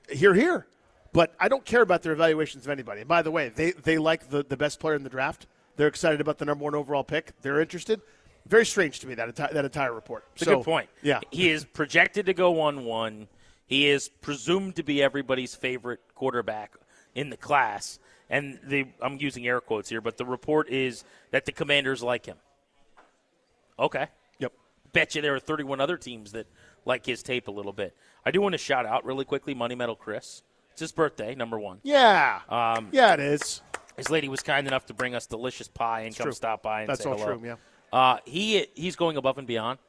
[0.10, 0.68] Here, here.
[1.14, 3.02] But I don't care about their evaluations of anybody.
[3.02, 5.48] And by the way, they, they like the, the best player in the draft.
[5.76, 7.34] They're excited about the number one overall pick.
[7.42, 8.02] They're interested.
[8.48, 10.26] Very strange to me, that, enti- that entire report.
[10.36, 10.90] It's so, a good point.
[11.02, 11.20] Yeah.
[11.30, 13.28] He is projected to go 1 1.
[13.66, 16.74] He is presumed to be everybody's favorite quarterback
[17.16, 18.00] in the class.
[18.30, 22.26] And the, I'm using air quotes here, but the report is that the commanders like
[22.26, 22.38] him.
[23.78, 24.08] Okay.
[24.40, 24.54] Yep.
[24.94, 26.48] Bet you there are 31 other teams that
[26.86, 27.96] like his tape a little bit.
[28.26, 30.44] I do want to shout out really quickly Money Metal Chris.
[30.72, 31.80] It's his birthday, number one.
[31.84, 32.42] Yeah.
[32.50, 33.62] Um, yeah, it is.
[33.98, 36.32] His lady was kind enough to bring us delicious pie and It's come true.
[36.34, 37.38] stop by and That's say all hello.
[37.38, 37.56] true, yeah.
[37.94, 39.80] Uh, he he's going above and beyond.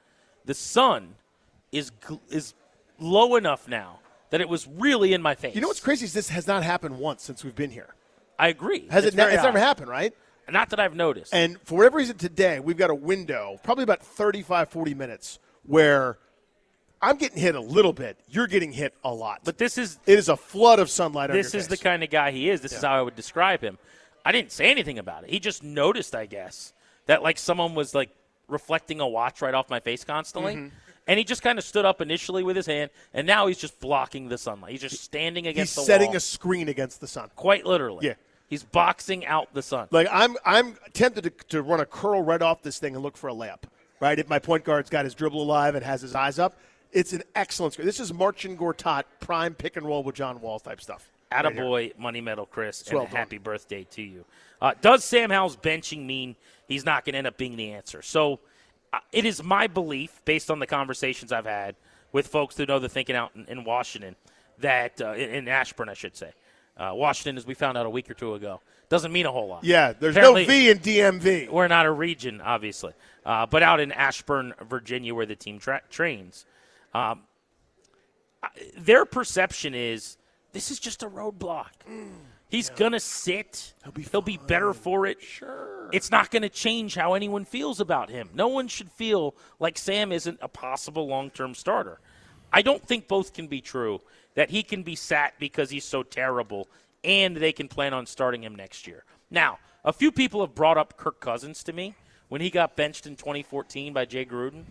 [0.45, 1.15] The sun
[1.71, 1.93] is
[2.29, 2.55] is
[2.99, 5.55] low enough now that it was really in my face.
[5.55, 7.95] You know what's crazy is this has not happened once since we've been here.
[8.39, 8.89] I agree.
[8.91, 9.19] Has it's it?
[9.19, 10.13] Ne- it's never happened, right?
[10.51, 11.33] Not that I've noticed.
[11.33, 16.19] And for whatever reason today, we've got a window, probably about 35, 40 minutes, where
[17.03, 18.17] I'm getting hit a little bit.
[18.29, 19.41] You're getting hit a lot.
[19.45, 22.31] But this is it is a flood of sunlight this is the kind of guy
[22.31, 22.61] he is.
[22.61, 23.79] This is how I would describe him.
[24.25, 25.31] I didn't say anything about it.
[25.31, 26.73] He just noticed, I guess,
[27.07, 28.11] that like someone was like
[28.47, 30.55] reflecting a watch right off my face constantly.
[30.55, 30.71] Mhm.
[31.09, 33.81] And he just kind of stood up initially with his hand, and now he's just
[33.81, 34.71] blocking the sunlight.
[34.71, 36.17] He's just standing He's against the setting wall.
[36.19, 37.29] a screen against the sun.
[37.35, 38.07] Quite literally.
[38.07, 38.15] Yeah.
[38.47, 39.89] He's boxing out the sun.
[39.91, 43.17] Like I'm, I'm tempted to, to run a curl right off this thing and look
[43.17, 43.65] for a layup.
[43.99, 46.57] Right, if my point guard's got his dribble alive and has his eyes up,
[46.93, 47.87] it's an excellent screen.
[47.87, 51.09] This is Marcin Gortat prime pick and roll with John Wall type stuff.
[51.33, 51.45] right.
[51.45, 54.25] Attaboy, Money Medal Chris, and well happy birthday to you.
[54.61, 56.37] Uh, does Sam Howell's benching mean
[56.69, 58.03] he's not going to end up being the answer?
[58.03, 58.41] So
[58.93, 61.75] uh, it is my belief, based on the conversations I've had
[62.13, 64.15] with folks who know the thinking out in, in Washington,
[64.59, 66.33] that uh, in, in Ashburn, I should say.
[66.77, 69.49] Uh, Washington, as we found out a week or two ago, doesn't mean a whole
[69.49, 69.65] lot.
[69.65, 71.49] Yeah, there's Apparently- no V in DMV.
[71.51, 72.93] We're not a region, obviously,
[73.25, 76.45] uh, but out in Ashburn, Virginia, where the team tra- trains,
[76.95, 77.23] um,
[78.77, 80.17] their perception is
[80.53, 81.71] this is just a roadblock.
[82.49, 83.73] He's gonna sit.
[84.11, 85.23] He'll be, better for it.
[85.23, 85.89] Sure.
[85.91, 88.29] It's not gonna change how anyone feels about him.
[88.35, 91.99] No one should feel like Sam isn't a possible long-term starter.
[92.53, 94.03] I don't think both can be true.
[94.35, 96.69] That he can be sat because he's so terrible,
[97.03, 99.05] and they can plan on starting him next year.
[99.31, 101.95] Now, a few people have brought up Kirk Cousins to me
[102.29, 104.65] when he got benched in 2014 by Jay Gruden,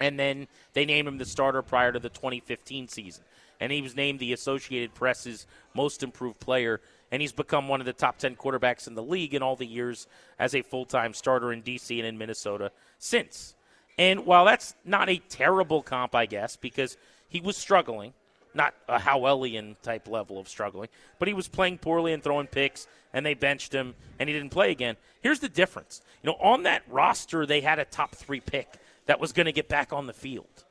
[0.00, 3.24] and then they named him the starter prior to the 2015 season,
[3.60, 6.80] and he was named the Associated Press's Most Improved Player,
[7.10, 9.66] and he's become one of the top 10 quarterbacks in the league in all the
[9.66, 10.06] years
[10.38, 13.54] as a full-time starter in DC and in Minnesota since.
[13.98, 16.96] And while that's not a terrible comp, I guess, because
[17.28, 18.12] he was struggling,
[18.54, 22.86] not a Howellian type level of struggling, but he was playing poorly and throwing picks,
[23.12, 24.96] and they benched him, and he didn't play again.
[25.22, 26.02] Here's the difference.
[26.22, 28.68] You know, on that roster, they had a top three pick
[29.06, 30.64] that was going to get back on the field.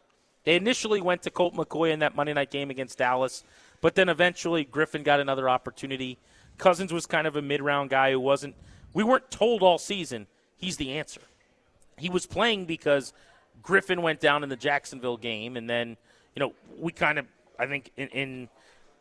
[0.43, 3.43] They initially went to Colt McCoy in that Monday night game against Dallas,
[3.81, 6.19] but then eventually Griffin got another opportunity.
[6.57, 8.55] Cousins was kind of a mid round guy who wasn't,
[8.93, 11.21] we weren't told all season he's the answer.
[11.97, 13.13] He was playing because
[13.63, 15.97] Griffin went down in the Jacksonville game, and then,
[16.35, 17.25] you know, we kind of,
[17.57, 18.49] I think, in, in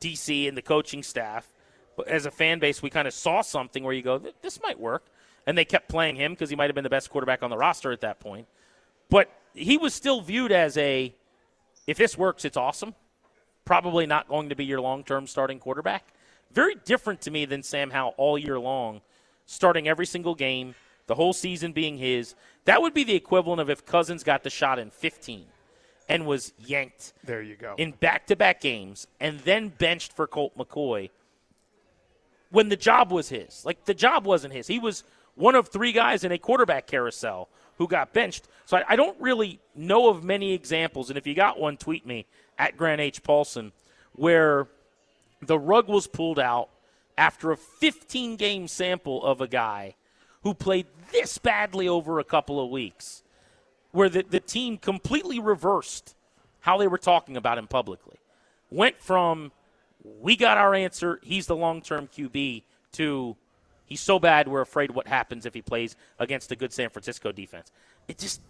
[0.00, 1.52] DC and the coaching staff,
[2.06, 5.04] as a fan base, we kind of saw something where you go, this might work.
[5.46, 7.56] And they kept playing him because he might have been the best quarterback on the
[7.56, 8.46] roster at that point.
[9.14, 11.14] But he was still viewed as a,
[11.86, 12.96] if this works, it's awesome.
[13.64, 16.08] Probably not going to be your long term starting quarterback.
[16.50, 19.02] Very different to me than Sam Howell all year long,
[19.46, 20.74] starting every single game,
[21.06, 22.34] the whole season being his.
[22.64, 25.44] That would be the equivalent of if Cousins got the shot in 15
[26.08, 27.76] and was yanked There you go.
[27.78, 31.10] in back to back games and then benched for Colt McCoy
[32.50, 33.64] when the job was his.
[33.64, 34.66] Like the job wasn't his.
[34.66, 35.04] He was
[35.36, 37.48] one of three guys in a quarterback carousel
[37.78, 38.46] who got benched.
[38.66, 41.10] So I, I don't really know of many examples.
[41.10, 42.26] And if you got one, tweet me
[42.58, 43.22] at Grant H.
[43.22, 43.72] Paulsen,
[44.12, 44.68] where
[45.42, 46.68] the rug was pulled out
[47.16, 49.94] after a 15 game sample of a guy
[50.42, 53.22] who played this badly over a couple of weeks,
[53.92, 56.14] where the, the team completely reversed
[56.60, 58.16] how they were talking about him publicly.
[58.70, 59.52] Went from,
[60.02, 63.36] we got our answer, he's the long term QB, to,
[63.86, 67.32] he's so bad we're afraid what happens if he plays against a good San Francisco
[67.32, 67.70] defense.
[68.08, 68.40] It just,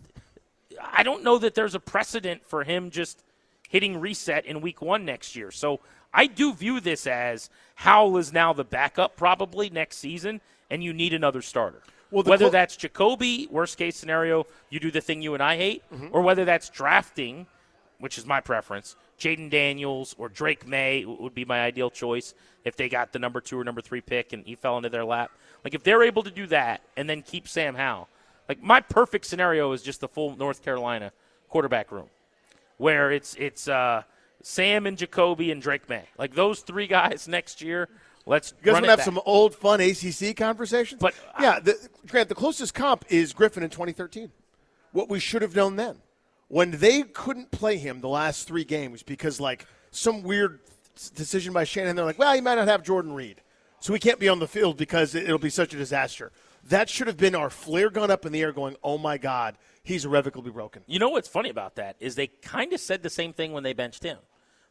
[0.80, 3.22] I don't know that there's a precedent for him just
[3.68, 5.50] hitting reset in week one next year.
[5.50, 5.80] So
[6.12, 10.92] I do view this as Howell is now the backup probably next season, and you
[10.92, 11.82] need another starter.
[12.10, 15.82] Well, whether that's Jacoby, worst case scenario, you do the thing you and I hate,
[15.92, 16.10] Mhm.
[16.12, 17.46] or whether that's drafting,
[17.98, 22.76] which is my preference, Jayden Daniels or Drake Maye would be my ideal choice if
[22.76, 25.30] they got the number two or number three pick and he fell into their lap.
[25.64, 28.08] Like if they're able to do that and then keep Sam Howell,
[28.48, 31.12] like my perfect scenario is just the full North Carolina
[31.48, 32.08] quarterback room,
[32.78, 34.02] where it's it's uh,
[34.42, 37.88] Sam and Jacoby and Drake Maye, like those three guys next year.
[38.26, 39.04] Let's You guys run want to have back.
[39.04, 40.98] some old fun ACC conversations?
[41.00, 41.76] But yeah, the,
[42.08, 44.30] Grant, the closest comp is Griffin in 2013.
[44.92, 45.98] What we should have known then,
[46.48, 50.60] when they couldn't play him the last three games because like some weird
[51.14, 53.40] decision by Shannon, they're like, well, you might not have Jordan Reed,
[53.80, 56.32] so we can't be on the field because it- it'll be such a disaster.
[56.68, 59.56] That should have been our flare gun up in the air, going, oh my God,
[59.82, 60.82] he's irrevocably broken.
[60.86, 63.62] You know what's funny about that is they kind of said the same thing when
[63.64, 64.18] they benched him.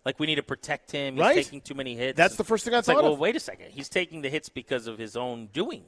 [0.05, 1.15] Like we need to protect him.
[1.15, 1.35] He's Right.
[1.35, 2.17] taking too many hits.
[2.17, 3.71] That's the first thing I It's like, thought well, wait a second.
[3.71, 5.83] He's taking the hits because of his own doing.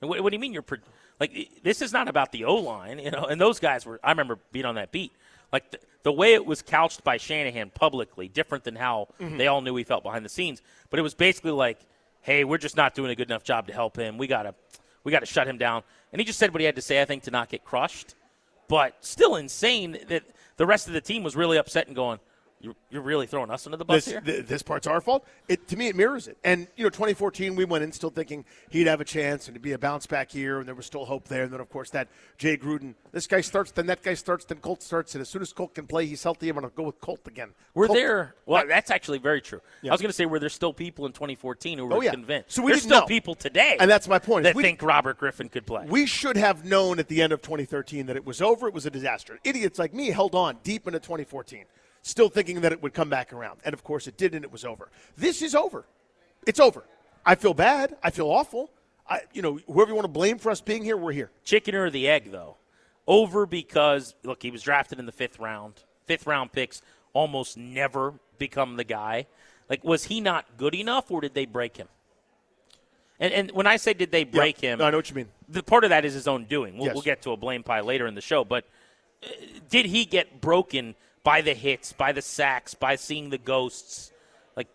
[0.00, 0.78] And what, what do you mean you're pro-
[1.20, 1.50] like?
[1.64, 3.24] This is not about the O line, you know.
[3.24, 3.98] And those guys were.
[4.02, 5.12] I remember being on that beat.
[5.52, 9.38] Like the, the way it was couched by Shanahan publicly, different than how Mhm.
[9.38, 10.62] they all knew he felt behind the scenes.
[10.90, 11.78] But it was basically like
[12.20, 14.18] "Hey, we're just not doing a good enough job to help him.
[14.18, 14.54] We gotta,
[15.04, 15.82] we gotta shut him down."
[16.12, 18.14] And he just said what he had to say, I think, to not get crushed.
[18.68, 20.24] But still insane that
[20.58, 22.20] the rest of the team was really upset and going,
[22.60, 24.20] you're, you're really throwing us under the bus this, here.
[24.20, 25.24] th- this part's our fault.
[25.48, 26.36] It to me, it mirrors it.
[26.44, 29.60] And you know, 2014, we went in still thinking he'd have a chance and to
[29.60, 31.44] be a bounce back year, and there was still hope there.
[31.44, 34.58] And then, of course, that Jay Gruden, this guy starts, then that guy starts, then
[34.58, 36.48] Colt starts, and as soon as Colt can play, he's healthy.
[36.48, 37.50] I'm going to go with Colt again.
[37.74, 38.34] We're Colt- there.
[38.46, 39.60] Well, that's actually very true.
[39.82, 39.90] Yeah.
[39.90, 42.10] I was going to say, were there still people in 2014 who were Oh, yeah.
[42.10, 42.52] convinced?
[42.52, 43.06] So we There's still know.
[43.06, 45.84] people today, And that's my point, that we- think Robert Griffin could play.
[45.88, 48.66] We should have known at the end of 2013 that it was over.
[48.68, 49.38] It was a disaster.
[49.44, 51.64] Idiots like me held on deep into 2014,
[52.02, 53.60] still thinking that it would come back around.
[53.64, 54.90] And of course, it did, and it was over.
[55.16, 55.84] This is over.
[56.46, 56.84] It's over.
[57.26, 57.96] I feel bad.
[58.02, 58.70] I feel awful.
[59.08, 61.30] I, you know, whoever you want to blame for us being here, we're here.
[61.44, 62.56] Chicken or the egg, though?
[63.06, 65.74] Over because, look, he was drafted in the fifth round.
[66.06, 66.82] Fifth round picks
[67.12, 69.26] almost never become the guy.
[69.68, 71.88] Like, was he not good enough, or did they break him?
[73.20, 75.28] And, and when I say did they break him, I know what you mean.
[75.48, 76.76] The part of that is his own doing.
[76.76, 76.94] We'll, Yes.
[76.94, 78.64] we'll get to a blame pie later in the show, but
[79.24, 79.28] uh,
[79.68, 80.94] did he get broken
[81.28, 84.12] by the hits, by the sacks, by seeing the ghosts?
[84.56, 84.68] Like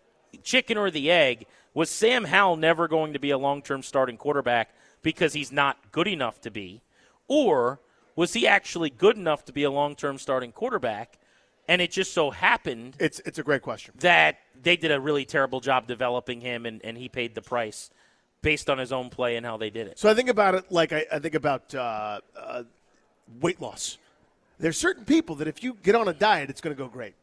[0.44, 1.46] chicken or the egg?
[1.74, 6.06] Was Sam Howell never going to be a long-term starting quarterback because he's not good
[6.06, 6.80] enough to be,
[7.26, 7.80] or
[8.14, 11.18] was he actually good enough to be a long-term starting quarterback?
[11.66, 13.92] And it just so happened It's it's a great question.
[13.98, 17.90] that they did a really terrible job developing him, and, and he paid the price
[18.42, 19.98] based on his own play and how they did it.
[19.98, 22.62] So I think about it like I, I think about uh, uh,
[23.40, 23.98] weight loss.
[24.58, 27.14] There's certain people that if you get on a diet, it's going to go great.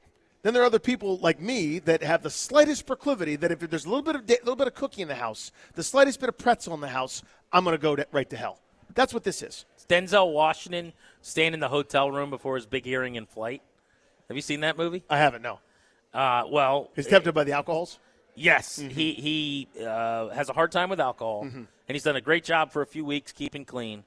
[0.44, 3.86] Then there are other people like me that have the slightest proclivity that if there's
[3.86, 6.30] a little bit of da- little bit of cookie in the house, the slightest bit
[6.30, 7.22] of pretzel in the house,
[7.54, 8.60] I'm going to go to, right to hell.
[8.96, 9.66] That's what this is.
[9.88, 13.62] Denzel Washington staying in the hotel room before his big hearing in flight.
[14.30, 15.04] Have you seen that movie?
[15.10, 15.42] I haven't.
[15.44, 15.60] No.
[16.14, 18.00] Uh, well, He's tempted by the alcohols.
[18.36, 21.58] yes, he he uh, has a hard time with alcohol, Mm-hmm.
[21.58, 24.04] and he's done a great job for a few weeks keeping clean.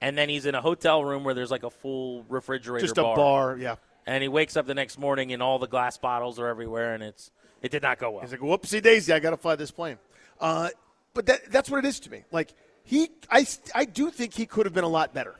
[0.00, 3.02] And then he's in a hotel room where there's like a full refrigerator, Just a
[3.02, 3.56] bar.
[3.56, 3.76] Yeah.
[4.06, 7.02] And he wakes up the next morning and all the glass bottles are everywhere, and
[7.02, 7.30] it's
[7.62, 8.20] it did not go well.
[8.20, 9.98] He's like, whoopsie daisy, I got to fly this plane.
[10.40, 10.68] Uh,
[11.14, 12.24] but that, that's what it is to me.
[12.30, 12.52] Like
[12.84, 15.34] he, I, I do think he could have been a lot better.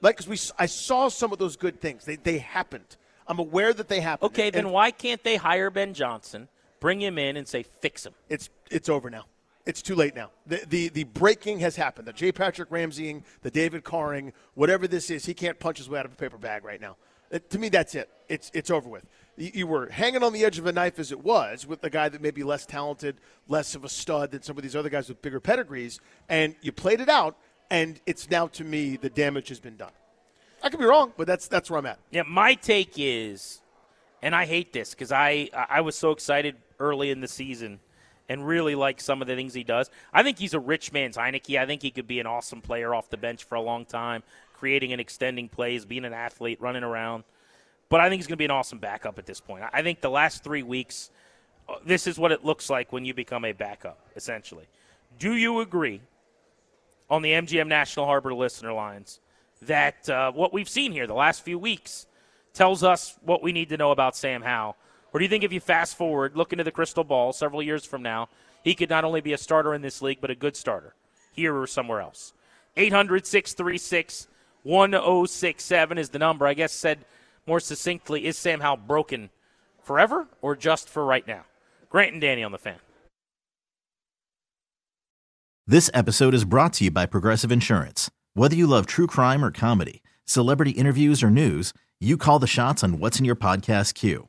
[0.00, 2.04] Like, cause we, I saw some of those good things.
[2.04, 2.96] They, they happened.
[3.28, 4.32] I'm aware that they happened.
[4.32, 6.48] Okay, then And why can't they hire Ben Johnson,
[6.80, 8.14] bring him in, and say fix him?
[8.28, 9.26] It's it's over now.
[9.64, 10.30] It's too late now.
[10.46, 12.08] The the, the breaking has happened.
[12.08, 12.32] The J.
[12.32, 16.12] Patrick Ramseying, the David Carring, whatever this is, he can't punch his way out of
[16.12, 16.96] a paper bag right now.
[17.32, 18.10] Uh, to me, that's it.
[18.28, 19.06] It's it's over with.
[19.36, 21.90] You, you were hanging on the edge of a knife as it was with a
[21.90, 23.16] guy that may be less talented,
[23.48, 26.72] less of a stud than some of these other guys with bigger pedigrees, and you
[26.72, 27.36] played it out.
[27.70, 29.92] And it's now to me the damage has been done.
[30.62, 32.00] I could be wrong, but that's that's where I'm at.
[32.10, 33.60] Yeah, my take is,
[34.22, 37.78] and I hate this because I I was so excited early in the season
[38.28, 39.90] and really like some of the things he does.
[40.12, 41.58] I think he's a rich man's Heinicke.
[41.58, 44.22] I think he could be an awesome player off the bench for a long time,
[44.54, 47.24] creating and extending plays, being an athlete, running around.
[47.88, 49.64] But I think he's going to be an awesome backup at this point.
[49.72, 51.10] I think the last three weeks,
[51.68, 54.64] uh, this is what it looks like when you become a backup, essentially.
[55.18, 56.00] Do you agree
[57.10, 59.20] on the MGM National Harbor listener lines
[59.60, 62.06] that uh, what we've seen here the last few weeks
[62.54, 64.76] tells us what we need to know about Sam Howell?
[65.12, 67.84] Or do you think if you fast forward, look into the crystal ball several years
[67.84, 68.28] from now,
[68.64, 70.94] he could not only be a starter in this league, but a good starter
[71.32, 72.32] here or somewhere else?
[72.76, 74.28] 800 636
[74.62, 76.46] 1067 is the number.
[76.46, 77.04] I guess said
[77.46, 79.30] more succinctly, is Sam Howell broken
[79.82, 81.44] forever or just for right now?
[81.90, 82.78] Grant and Danny on the fan.
[85.66, 88.10] This episode is brought to you by Progressive Insurance.
[88.34, 92.82] Whether you love true crime or comedy, celebrity interviews or news, you call the shots
[92.82, 94.28] on what's in your podcast queue.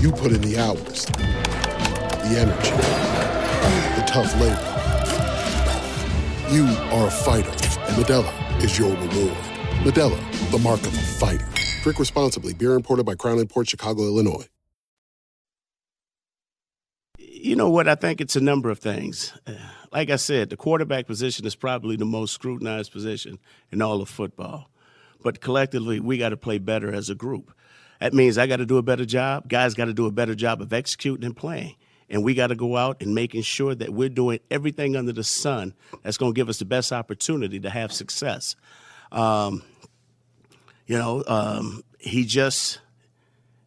[0.00, 2.70] You put in the hours, the energy,
[3.96, 4.70] the tough labor.
[6.54, 9.36] You are a fighter, and Modelo is your reward.
[9.84, 11.48] Modelo, the mark of a fighter.
[11.82, 12.54] Drink responsibly.
[12.54, 14.46] Beer imported by Crown Imports Chicago, Illinois.
[17.18, 17.88] You know what?
[17.88, 19.32] I think it's a number of things.
[19.92, 23.38] Like I said, the quarterback position is probably the most scrutinized position
[23.70, 24.70] in all of football.
[25.22, 27.54] But collectively, we got to play better as a group.
[28.04, 29.48] That means I got to do a better job.
[29.48, 31.74] Guys got to do a better job of executing and playing.
[32.10, 35.24] And we got to go out and making sure that we're doing everything under the
[35.24, 38.56] sun that's going to give us the best opportunity to have success.
[39.10, 39.62] Um,
[40.86, 42.78] you know, um, he just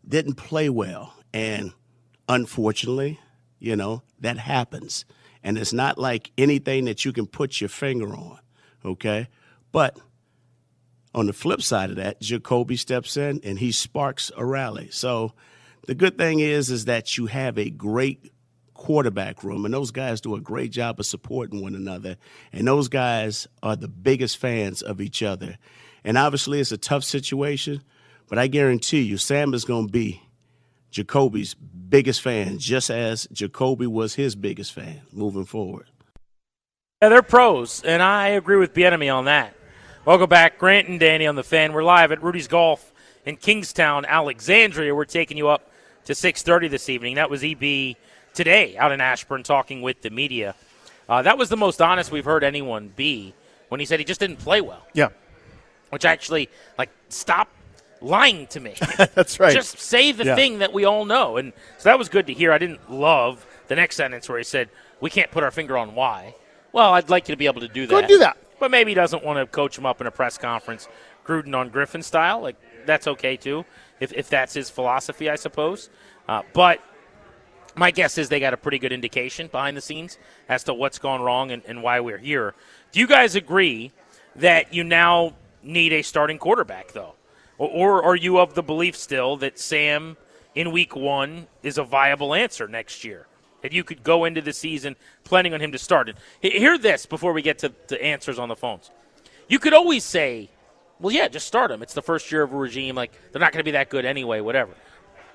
[0.07, 1.15] didn't play well.
[1.33, 1.73] And
[2.29, 3.19] unfortunately,
[3.57, 5.05] you know, that happens.
[5.41, 8.37] And it's not like anything that you can put your finger on,
[8.85, 9.29] okay?
[9.71, 9.97] But
[11.17, 14.89] on the flip side of that, Jacoby steps in and he sparks a rally.
[14.91, 15.33] So
[15.87, 18.31] the good thing is is that you have a great
[18.75, 22.17] quarterback room and those guys do a great job of supporting one another
[22.53, 25.57] and those guys are the biggest fans of each other.
[26.03, 27.81] And obviously it's a tough situation,
[28.29, 30.21] but I guarantee you Sam is going to be
[30.91, 35.87] Jacoby's biggest fan just as Jacoby was his biggest fan moving forward.
[37.01, 39.56] Yeah, they're pros, and I agree with Bieniemy on that.
[40.07, 41.73] Welcome back, Grant and Danny on the fan.
[41.73, 42.93] We're live at Rudy's Golf
[43.25, 44.95] in Kingstowne, Alexandria.
[44.95, 45.69] We're taking you up
[46.05, 47.15] to 6:30 this evening.
[47.15, 47.97] That was EB
[48.33, 50.55] today out in Ashburn talking with the media.
[51.09, 53.33] Uh, that was the most honest we've heard anyone be
[53.67, 54.87] when he said he just didn't play well.
[54.93, 55.09] Yeah.
[55.89, 56.47] Which actually,
[56.77, 57.49] like, stop
[57.99, 58.75] lying to me.
[59.13, 59.53] That's right.
[59.53, 60.35] Just say the Yeah.
[60.35, 61.35] thing that we all know.
[61.35, 62.53] And so that was good to hear.
[62.53, 64.69] I didn't love the next sentence where he said,
[65.01, 66.33] we can't put our finger on why.
[66.71, 68.01] Well, I'd like you to be able to do that.
[68.03, 68.37] Go do that.
[68.59, 70.87] But maybe doesn't want to coach him up in a press conference,
[71.25, 72.41] Gruden on Griffin style.
[72.41, 72.55] Like,
[72.85, 73.65] that's okay, too,
[73.99, 75.89] if, if that's his philosophy, I suppose.
[76.27, 76.81] Uh, but
[77.75, 80.17] my guess is they got a pretty good indication behind the scenes
[80.49, 82.55] as to what's gone wrong and, and why we're here.
[82.91, 83.91] Do you guys agree
[84.35, 87.13] that you now need a starting quarterback, though?
[87.57, 90.17] Or, or are you of the belief still that Sam
[90.55, 93.27] in week one is a viable answer next year?
[93.61, 96.09] That you could go into the season planning on him to start.
[96.09, 98.91] And hear this before we get to the answers on the phones.
[99.47, 100.49] You could always say,
[100.99, 101.81] well, yeah, just start him.
[101.81, 102.95] It's the first year of a regime.
[102.95, 104.73] Like, they're not going to be that good anyway, whatever.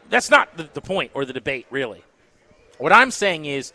[0.09, 2.03] That's not the, the point or the debate, really.
[2.79, 3.73] What I'm saying is,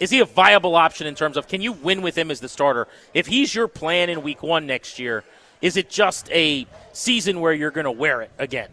[0.00, 2.48] is he a viable option in terms of can you win with him as the
[2.48, 2.86] starter?
[3.14, 5.24] If he's your plan in week one next year,
[5.60, 8.68] is it just a season where you're going to wear it again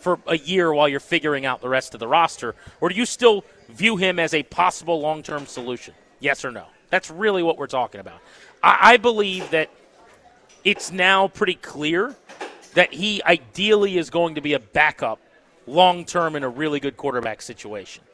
[0.00, 2.54] for a year while you're figuring out the rest of the roster?
[2.80, 5.94] Or do you still view him as a possible long term solution?
[6.18, 6.66] Yes or no?
[6.90, 8.20] That's really what we're talking about.
[8.62, 9.70] I, I believe that
[10.64, 12.14] it's now pretty clear
[12.74, 15.20] that he ideally is going to be a backup
[15.66, 18.04] long term in a really good quarterback situation.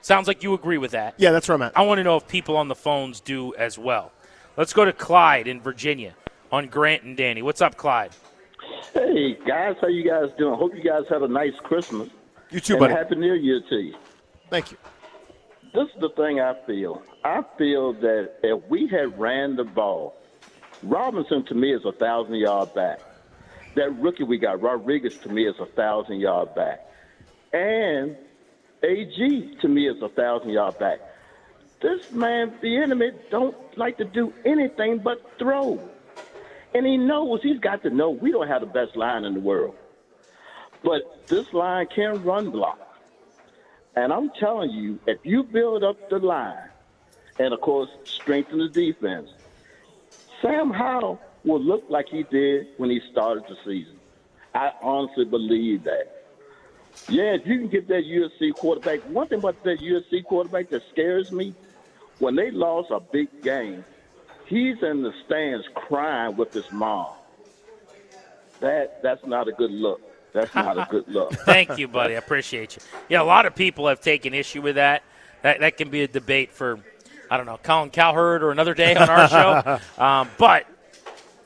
[0.00, 1.14] Sounds like you agree with that.
[1.16, 1.76] Yeah, that's where I'm at.
[1.76, 4.12] I want to know if people on the phones do as well.
[4.56, 6.14] Let's go to Clyde in Virginia
[6.52, 7.42] on Grant and Danny.
[7.42, 8.10] What's up, Clyde?
[8.92, 10.56] Hey guys, how you guys doing?
[10.58, 12.08] Hope you guys had a nice Christmas.
[12.50, 12.94] You too, and buddy.
[12.94, 13.94] Happy New Year to you.
[14.50, 14.78] Thank you.
[15.74, 17.02] This is the thing I feel.
[17.24, 20.14] I feel that if we had ran the ball,
[20.82, 23.00] Robinson to me is a thousand yard back.
[23.74, 26.86] That rookie we got, Rodriguez to me is a thousand yard back,
[27.52, 28.16] and
[28.84, 31.00] AG to me is a thousand yard back.
[31.82, 35.80] This man, Bieniemy, don't like to do anything but throw.
[36.74, 39.40] And he knows, he's got to know we don't have the best line in the
[39.40, 39.76] world.
[40.82, 42.80] But this line can run block.
[43.96, 46.68] And I'm telling you, if you build up the line
[47.38, 49.30] and, of course, strengthen the defense,
[50.42, 53.98] Sam Howell will look like he did when he started the season.
[54.54, 56.24] I honestly believe that.
[57.08, 60.82] Yeah, if you can get that USC quarterback, one thing about that USC quarterback that
[60.90, 61.54] scares me,
[62.18, 63.84] when they lost a big game,
[64.46, 67.08] he's in the stands crying with his mom.
[68.60, 70.00] That that's not a good look.
[70.32, 71.32] That's not a good look.
[71.32, 72.14] Thank you, buddy.
[72.14, 72.82] I appreciate you.
[73.08, 75.02] Yeah, a lot of people have taken issue with that.
[75.42, 76.78] That that can be a debate for,
[77.30, 79.80] I don't know, Colin Cowherd or another day on our show.
[80.02, 80.66] Um, but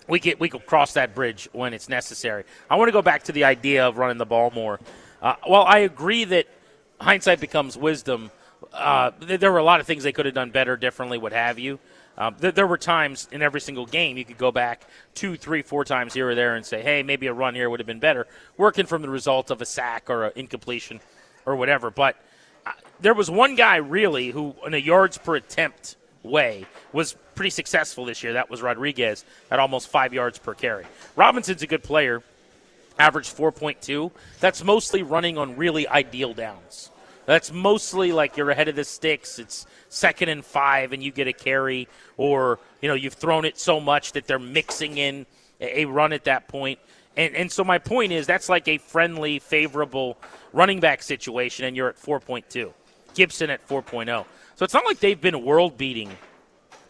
[0.07, 2.45] we get we can cross that bridge when it's necessary.
[2.71, 4.81] I want to go back to the idea of running the ball more.
[5.21, 6.47] Uh, well, I agree that
[7.01, 8.31] hindsight becomes wisdom.
[8.73, 11.59] Uh, there were a lot of things they could have done better, differently, what have
[11.59, 11.79] you.
[12.19, 14.83] Um, th- there were times in every single game you could go back
[15.15, 17.79] two, three, four times here or there and say, hey, maybe a run here would
[17.79, 21.01] have been better, working from the result of a sack or an incompletion
[21.47, 21.93] or whatever.
[21.93, 22.17] But
[22.67, 25.95] uh, there was one guy really who, in a yards per attempt
[26.25, 28.33] way was pretty successful this year.
[28.33, 30.87] That was Rodriguez at almost five yards per carry.
[31.15, 32.25] Robinson's a good player,
[32.99, 34.11] average 4.2.
[34.41, 36.91] That's mostly running on really ideal downs.
[37.29, 39.39] That's mostly like you're ahead of the sticks.
[39.39, 43.59] It's second and five, and you get a carry, or you know you've thrown it
[43.59, 45.27] so much that they're mixing in
[45.61, 46.79] a run at that point.
[47.19, 50.17] And and so my point is that's like a friendly, favorable
[50.55, 52.73] running back situation, and you're at 4.2.
[53.13, 54.25] Gibson at 4.0.
[54.57, 56.17] So it's not like they've been world beating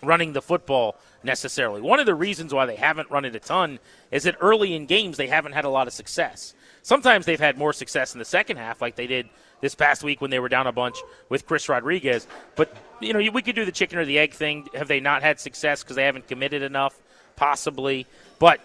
[0.04, 1.80] running the football necessarily.
[1.80, 3.80] One of the reasons why they haven't run it a ton
[4.12, 6.54] is that early in games they haven't had a lot of success.
[6.82, 9.28] Sometimes they've had more success in the second half, like they did
[9.60, 10.98] this past week when they were down a bunch
[11.28, 12.26] with Chris Rodriguez.
[12.56, 14.68] But you know, we could do the chicken or the egg thing.
[14.74, 16.98] Have they not had success because they haven't committed enough?
[17.36, 18.06] Possibly,
[18.38, 18.60] but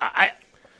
[0.00, 0.32] I.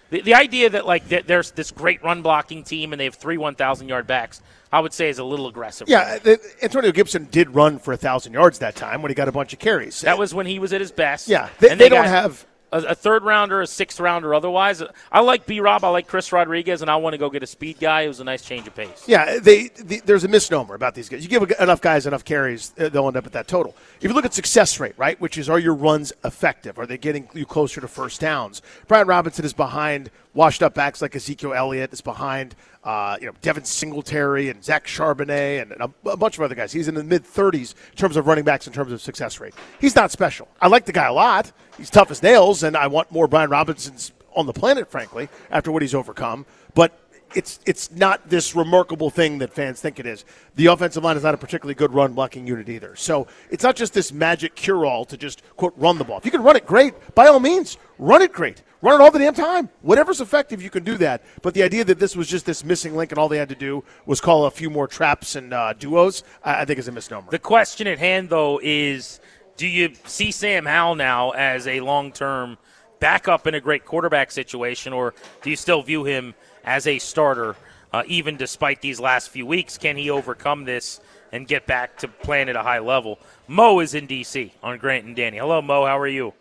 [0.09, 3.17] The, the idea that like that there's this great run blocking team and they have
[3.17, 4.41] three 1,000 yard backs,
[4.73, 5.89] I would say is a little aggressive.
[5.89, 9.17] Yeah, uh, the, Antonio Gibson did run for a thousand yards that time when he
[9.17, 10.03] got a bunch of carries.
[10.03, 11.27] That was when he was at his best.
[11.27, 14.35] Yeah, they, And they don't got have a, a third rounder, a sixth rounder.
[14.35, 15.61] Otherwise, I like B.
[15.61, 15.85] Rob.
[15.85, 18.03] I like Chris Rodriguez, and I want to go get a speed guy.
[18.03, 19.05] It was a nice change of pace.
[19.07, 21.23] Yeah, they, the, there's a misnomer about these guys.
[21.23, 23.75] You give enough guys enough carries, uh, they'll end up at that total.
[23.99, 26.79] If you look at success rate, right, which is are your runs effective?
[26.79, 28.61] Are they getting you closer to first downs?
[28.89, 31.95] Brian Robinson is behind washed up backs like Ezekiel Elliott.
[31.95, 36.43] Is behind uh, you know Devin Singletary and Zach Charbonnet and a, a bunch of
[36.43, 36.73] other guys.
[36.73, 39.55] He's in the mid 30s in terms of running backs in terms of success rate.
[39.81, 40.49] He's not special.
[40.61, 41.51] I like the guy a lot.
[41.79, 45.73] He's tough as nails, and I want more Brian Robinsons on the planet, frankly, after
[45.73, 46.45] what he's overcome.
[46.75, 46.93] But
[47.35, 50.25] it's it's not this remarkable thing that fans think it is.
[50.55, 52.97] The offensive line is not a particularly good run blocking unit either.
[52.97, 56.19] So it's not just this magic cure all to just quote run the ball.
[56.19, 58.63] If you can run it great, by all means, run it great.
[58.83, 59.71] Run it all the damn time.
[59.83, 61.25] Whatever's effective, you can do that.
[61.43, 63.55] But the idea that this was just this missing link and all they had to
[63.55, 66.93] do was call a few more traps and uh, duos, I, I think is a
[66.93, 67.31] misnomer.
[67.31, 69.21] The question at hand, though, is
[69.57, 72.59] do you see Sam Howell now as a long term
[73.01, 76.35] backup in a great quarterback situation, or do you still view him
[76.67, 77.57] as a starter,
[77.93, 79.79] uh, even despite these last few weeks?
[79.79, 81.01] Can he overcome this
[81.33, 83.19] and get back to playing at a high level?
[83.49, 84.53] Mo is in D.C.
[84.63, 85.39] on Grant and Danny.
[85.39, 85.87] Hello, Mo.
[85.87, 86.35] How are you?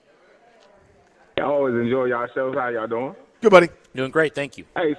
[1.38, 2.56] I always enjoy y'all shows.
[2.56, 3.16] How y'all doing?
[3.42, 3.70] Good, buddy.
[3.94, 4.34] Doing great.
[4.34, 4.66] Thank you.
[4.76, 4.96] Hey,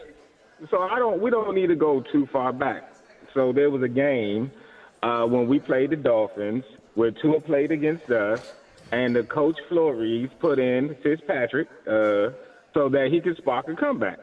[0.70, 1.20] so I don't.
[1.20, 2.92] We don't need to go too far back.
[3.34, 4.50] So there was a game
[5.02, 6.64] uh, when we played the Dolphins
[6.94, 8.54] where Tua played against us,
[8.92, 12.30] and the coach Flores put in Fitzpatrick uh,
[12.72, 14.18] so that he could spark a comeback.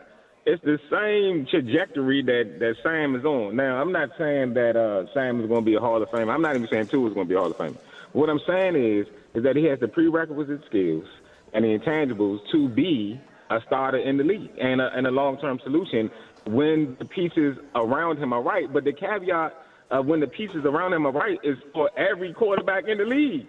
[0.46, 3.56] It's the same trajectory that, that Sam is on.
[3.56, 6.34] Now, I'm not saying that uh, Sam is going to be a Hall of Famer.
[6.34, 7.78] I'm not even saying Tua is going to be a Hall of Famer.
[8.12, 11.06] What I'm saying is, is that he has the prerequisite skills
[11.54, 13.20] and the intangibles to be
[13.50, 16.12] a starter in the league and a, and a long-term solution
[16.46, 18.72] when the pieces around him are right.
[18.72, 19.54] But the caveat
[19.91, 23.48] of when the pieces around him are right is for every quarterback in the league.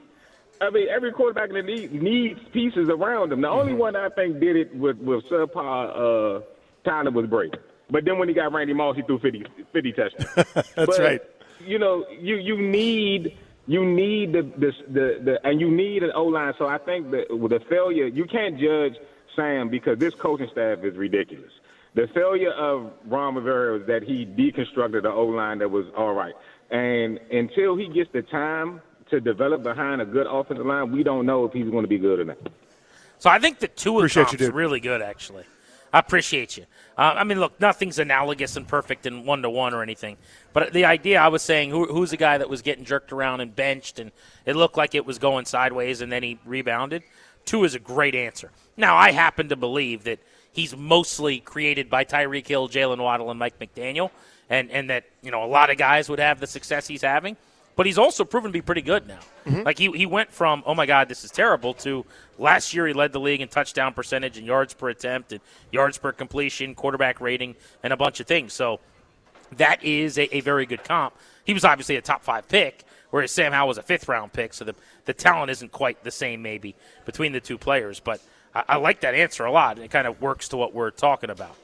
[0.60, 3.40] I mean, every quarterback in the league needs pieces around him.
[3.40, 6.44] The only one I think did it with with subpar uh,
[6.84, 7.58] Tyler was Brady.
[7.90, 10.34] But then when he got Randy Moss, he threw 50, 50 touchdowns.
[10.54, 11.20] That's But, right.
[11.66, 16.10] You know, you you need you need the the the, the and you need an
[16.14, 16.52] O line.
[16.58, 18.96] So I think that with the failure, you can't judge
[19.36, 21.50] Sam because this coaching staff is ridiculous.
[21.94, 26.12] The failure of Ron Rivera was that he deconstructed the O line that was all
[26.12, 26.34] right,
[26.70, 31.24] and until he gets the time to develop behind a good offensive line, we don't
[31.24, 32.38] know if he's going to be good or not.
[33.18, 34.54] So I think the two Appreciate you, comp's dude.
[34.54, 35.44] really good, actually.
[35.94, 36.64] I appreciate you.
[36.98, 40.16] Uh, I mean, look, nothing's analogous and perfect and one to one or anything.
[40.52, 43.42] But the idea, I was saying, who, who's the guy that was getting jerked around
[43.42, 44.10] and benched, and
[44.44, 47.04] it looked like it was going sideways, and then he rebounded?
[47.44, 48.50] Tua is a great answer.
[48.76, 50.18] Now, I happen to believe that
[50.50, 54.10] he's mostly created by Tyreek Hill, Jaylen Waddle, and Mike McDaniel,
[54.50, 57.36] and and that you know a lot of guys would have the success he's having.
[57.76, 59.18] But he's also proven to be pretty good now.
[59.46, 59.62] Mm-hmm.
[59.62, 62.04] Like he, he went from oh my god this is terrible to
[62.38, 65.98] last year he led the league in touchdown percentage and yards per attempt and yards
[65.98, 68.52] per completion, quarterback rating, and a bunch of things.
[68.52, 68.80] So
[69.56, 71.14] that is a, a very good comp.
[71.44, 74.54] He was obviously a top five pick, whereas Sam Howell was a fifth round pick.
[74.54, 78.00] So the the talent isn't quite the same maybe between the two players.
[78.00, 78.20] But
[78.54, 79.78] I, I like that answer a lot.
[79.78, 81.56] It kind of works to what we're talking about.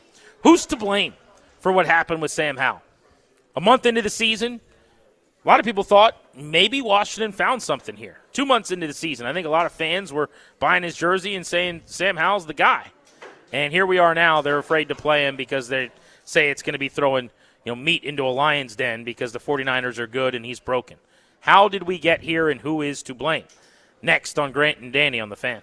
[0.43, 1.15] Who's to blame
[1.61, 2.83] for what happened with Sam Howell?
[3.57, 4.61] A month into the season,
[5.45, 8.19] a lot of people thought maybe Washington found something here.
[8.33, 10.29] Two months into the season, I think a lot of fans were
[10.59, 12.89] buying his jersey and saying Sam Howell's the guy.
[13.53, 14.43] And here we are now.
[14.43, 15.91] They're afraid to play him because they
[16.25, 17.31] say it's going to be throwing
[17.65, 20.99] you know meat into a lion's den because the 49ers are good and he's broken.
[21.41, 23.45] How did we get here and who is to blame?
[24.03, 25.63] Next on Grant and Danny on the fan.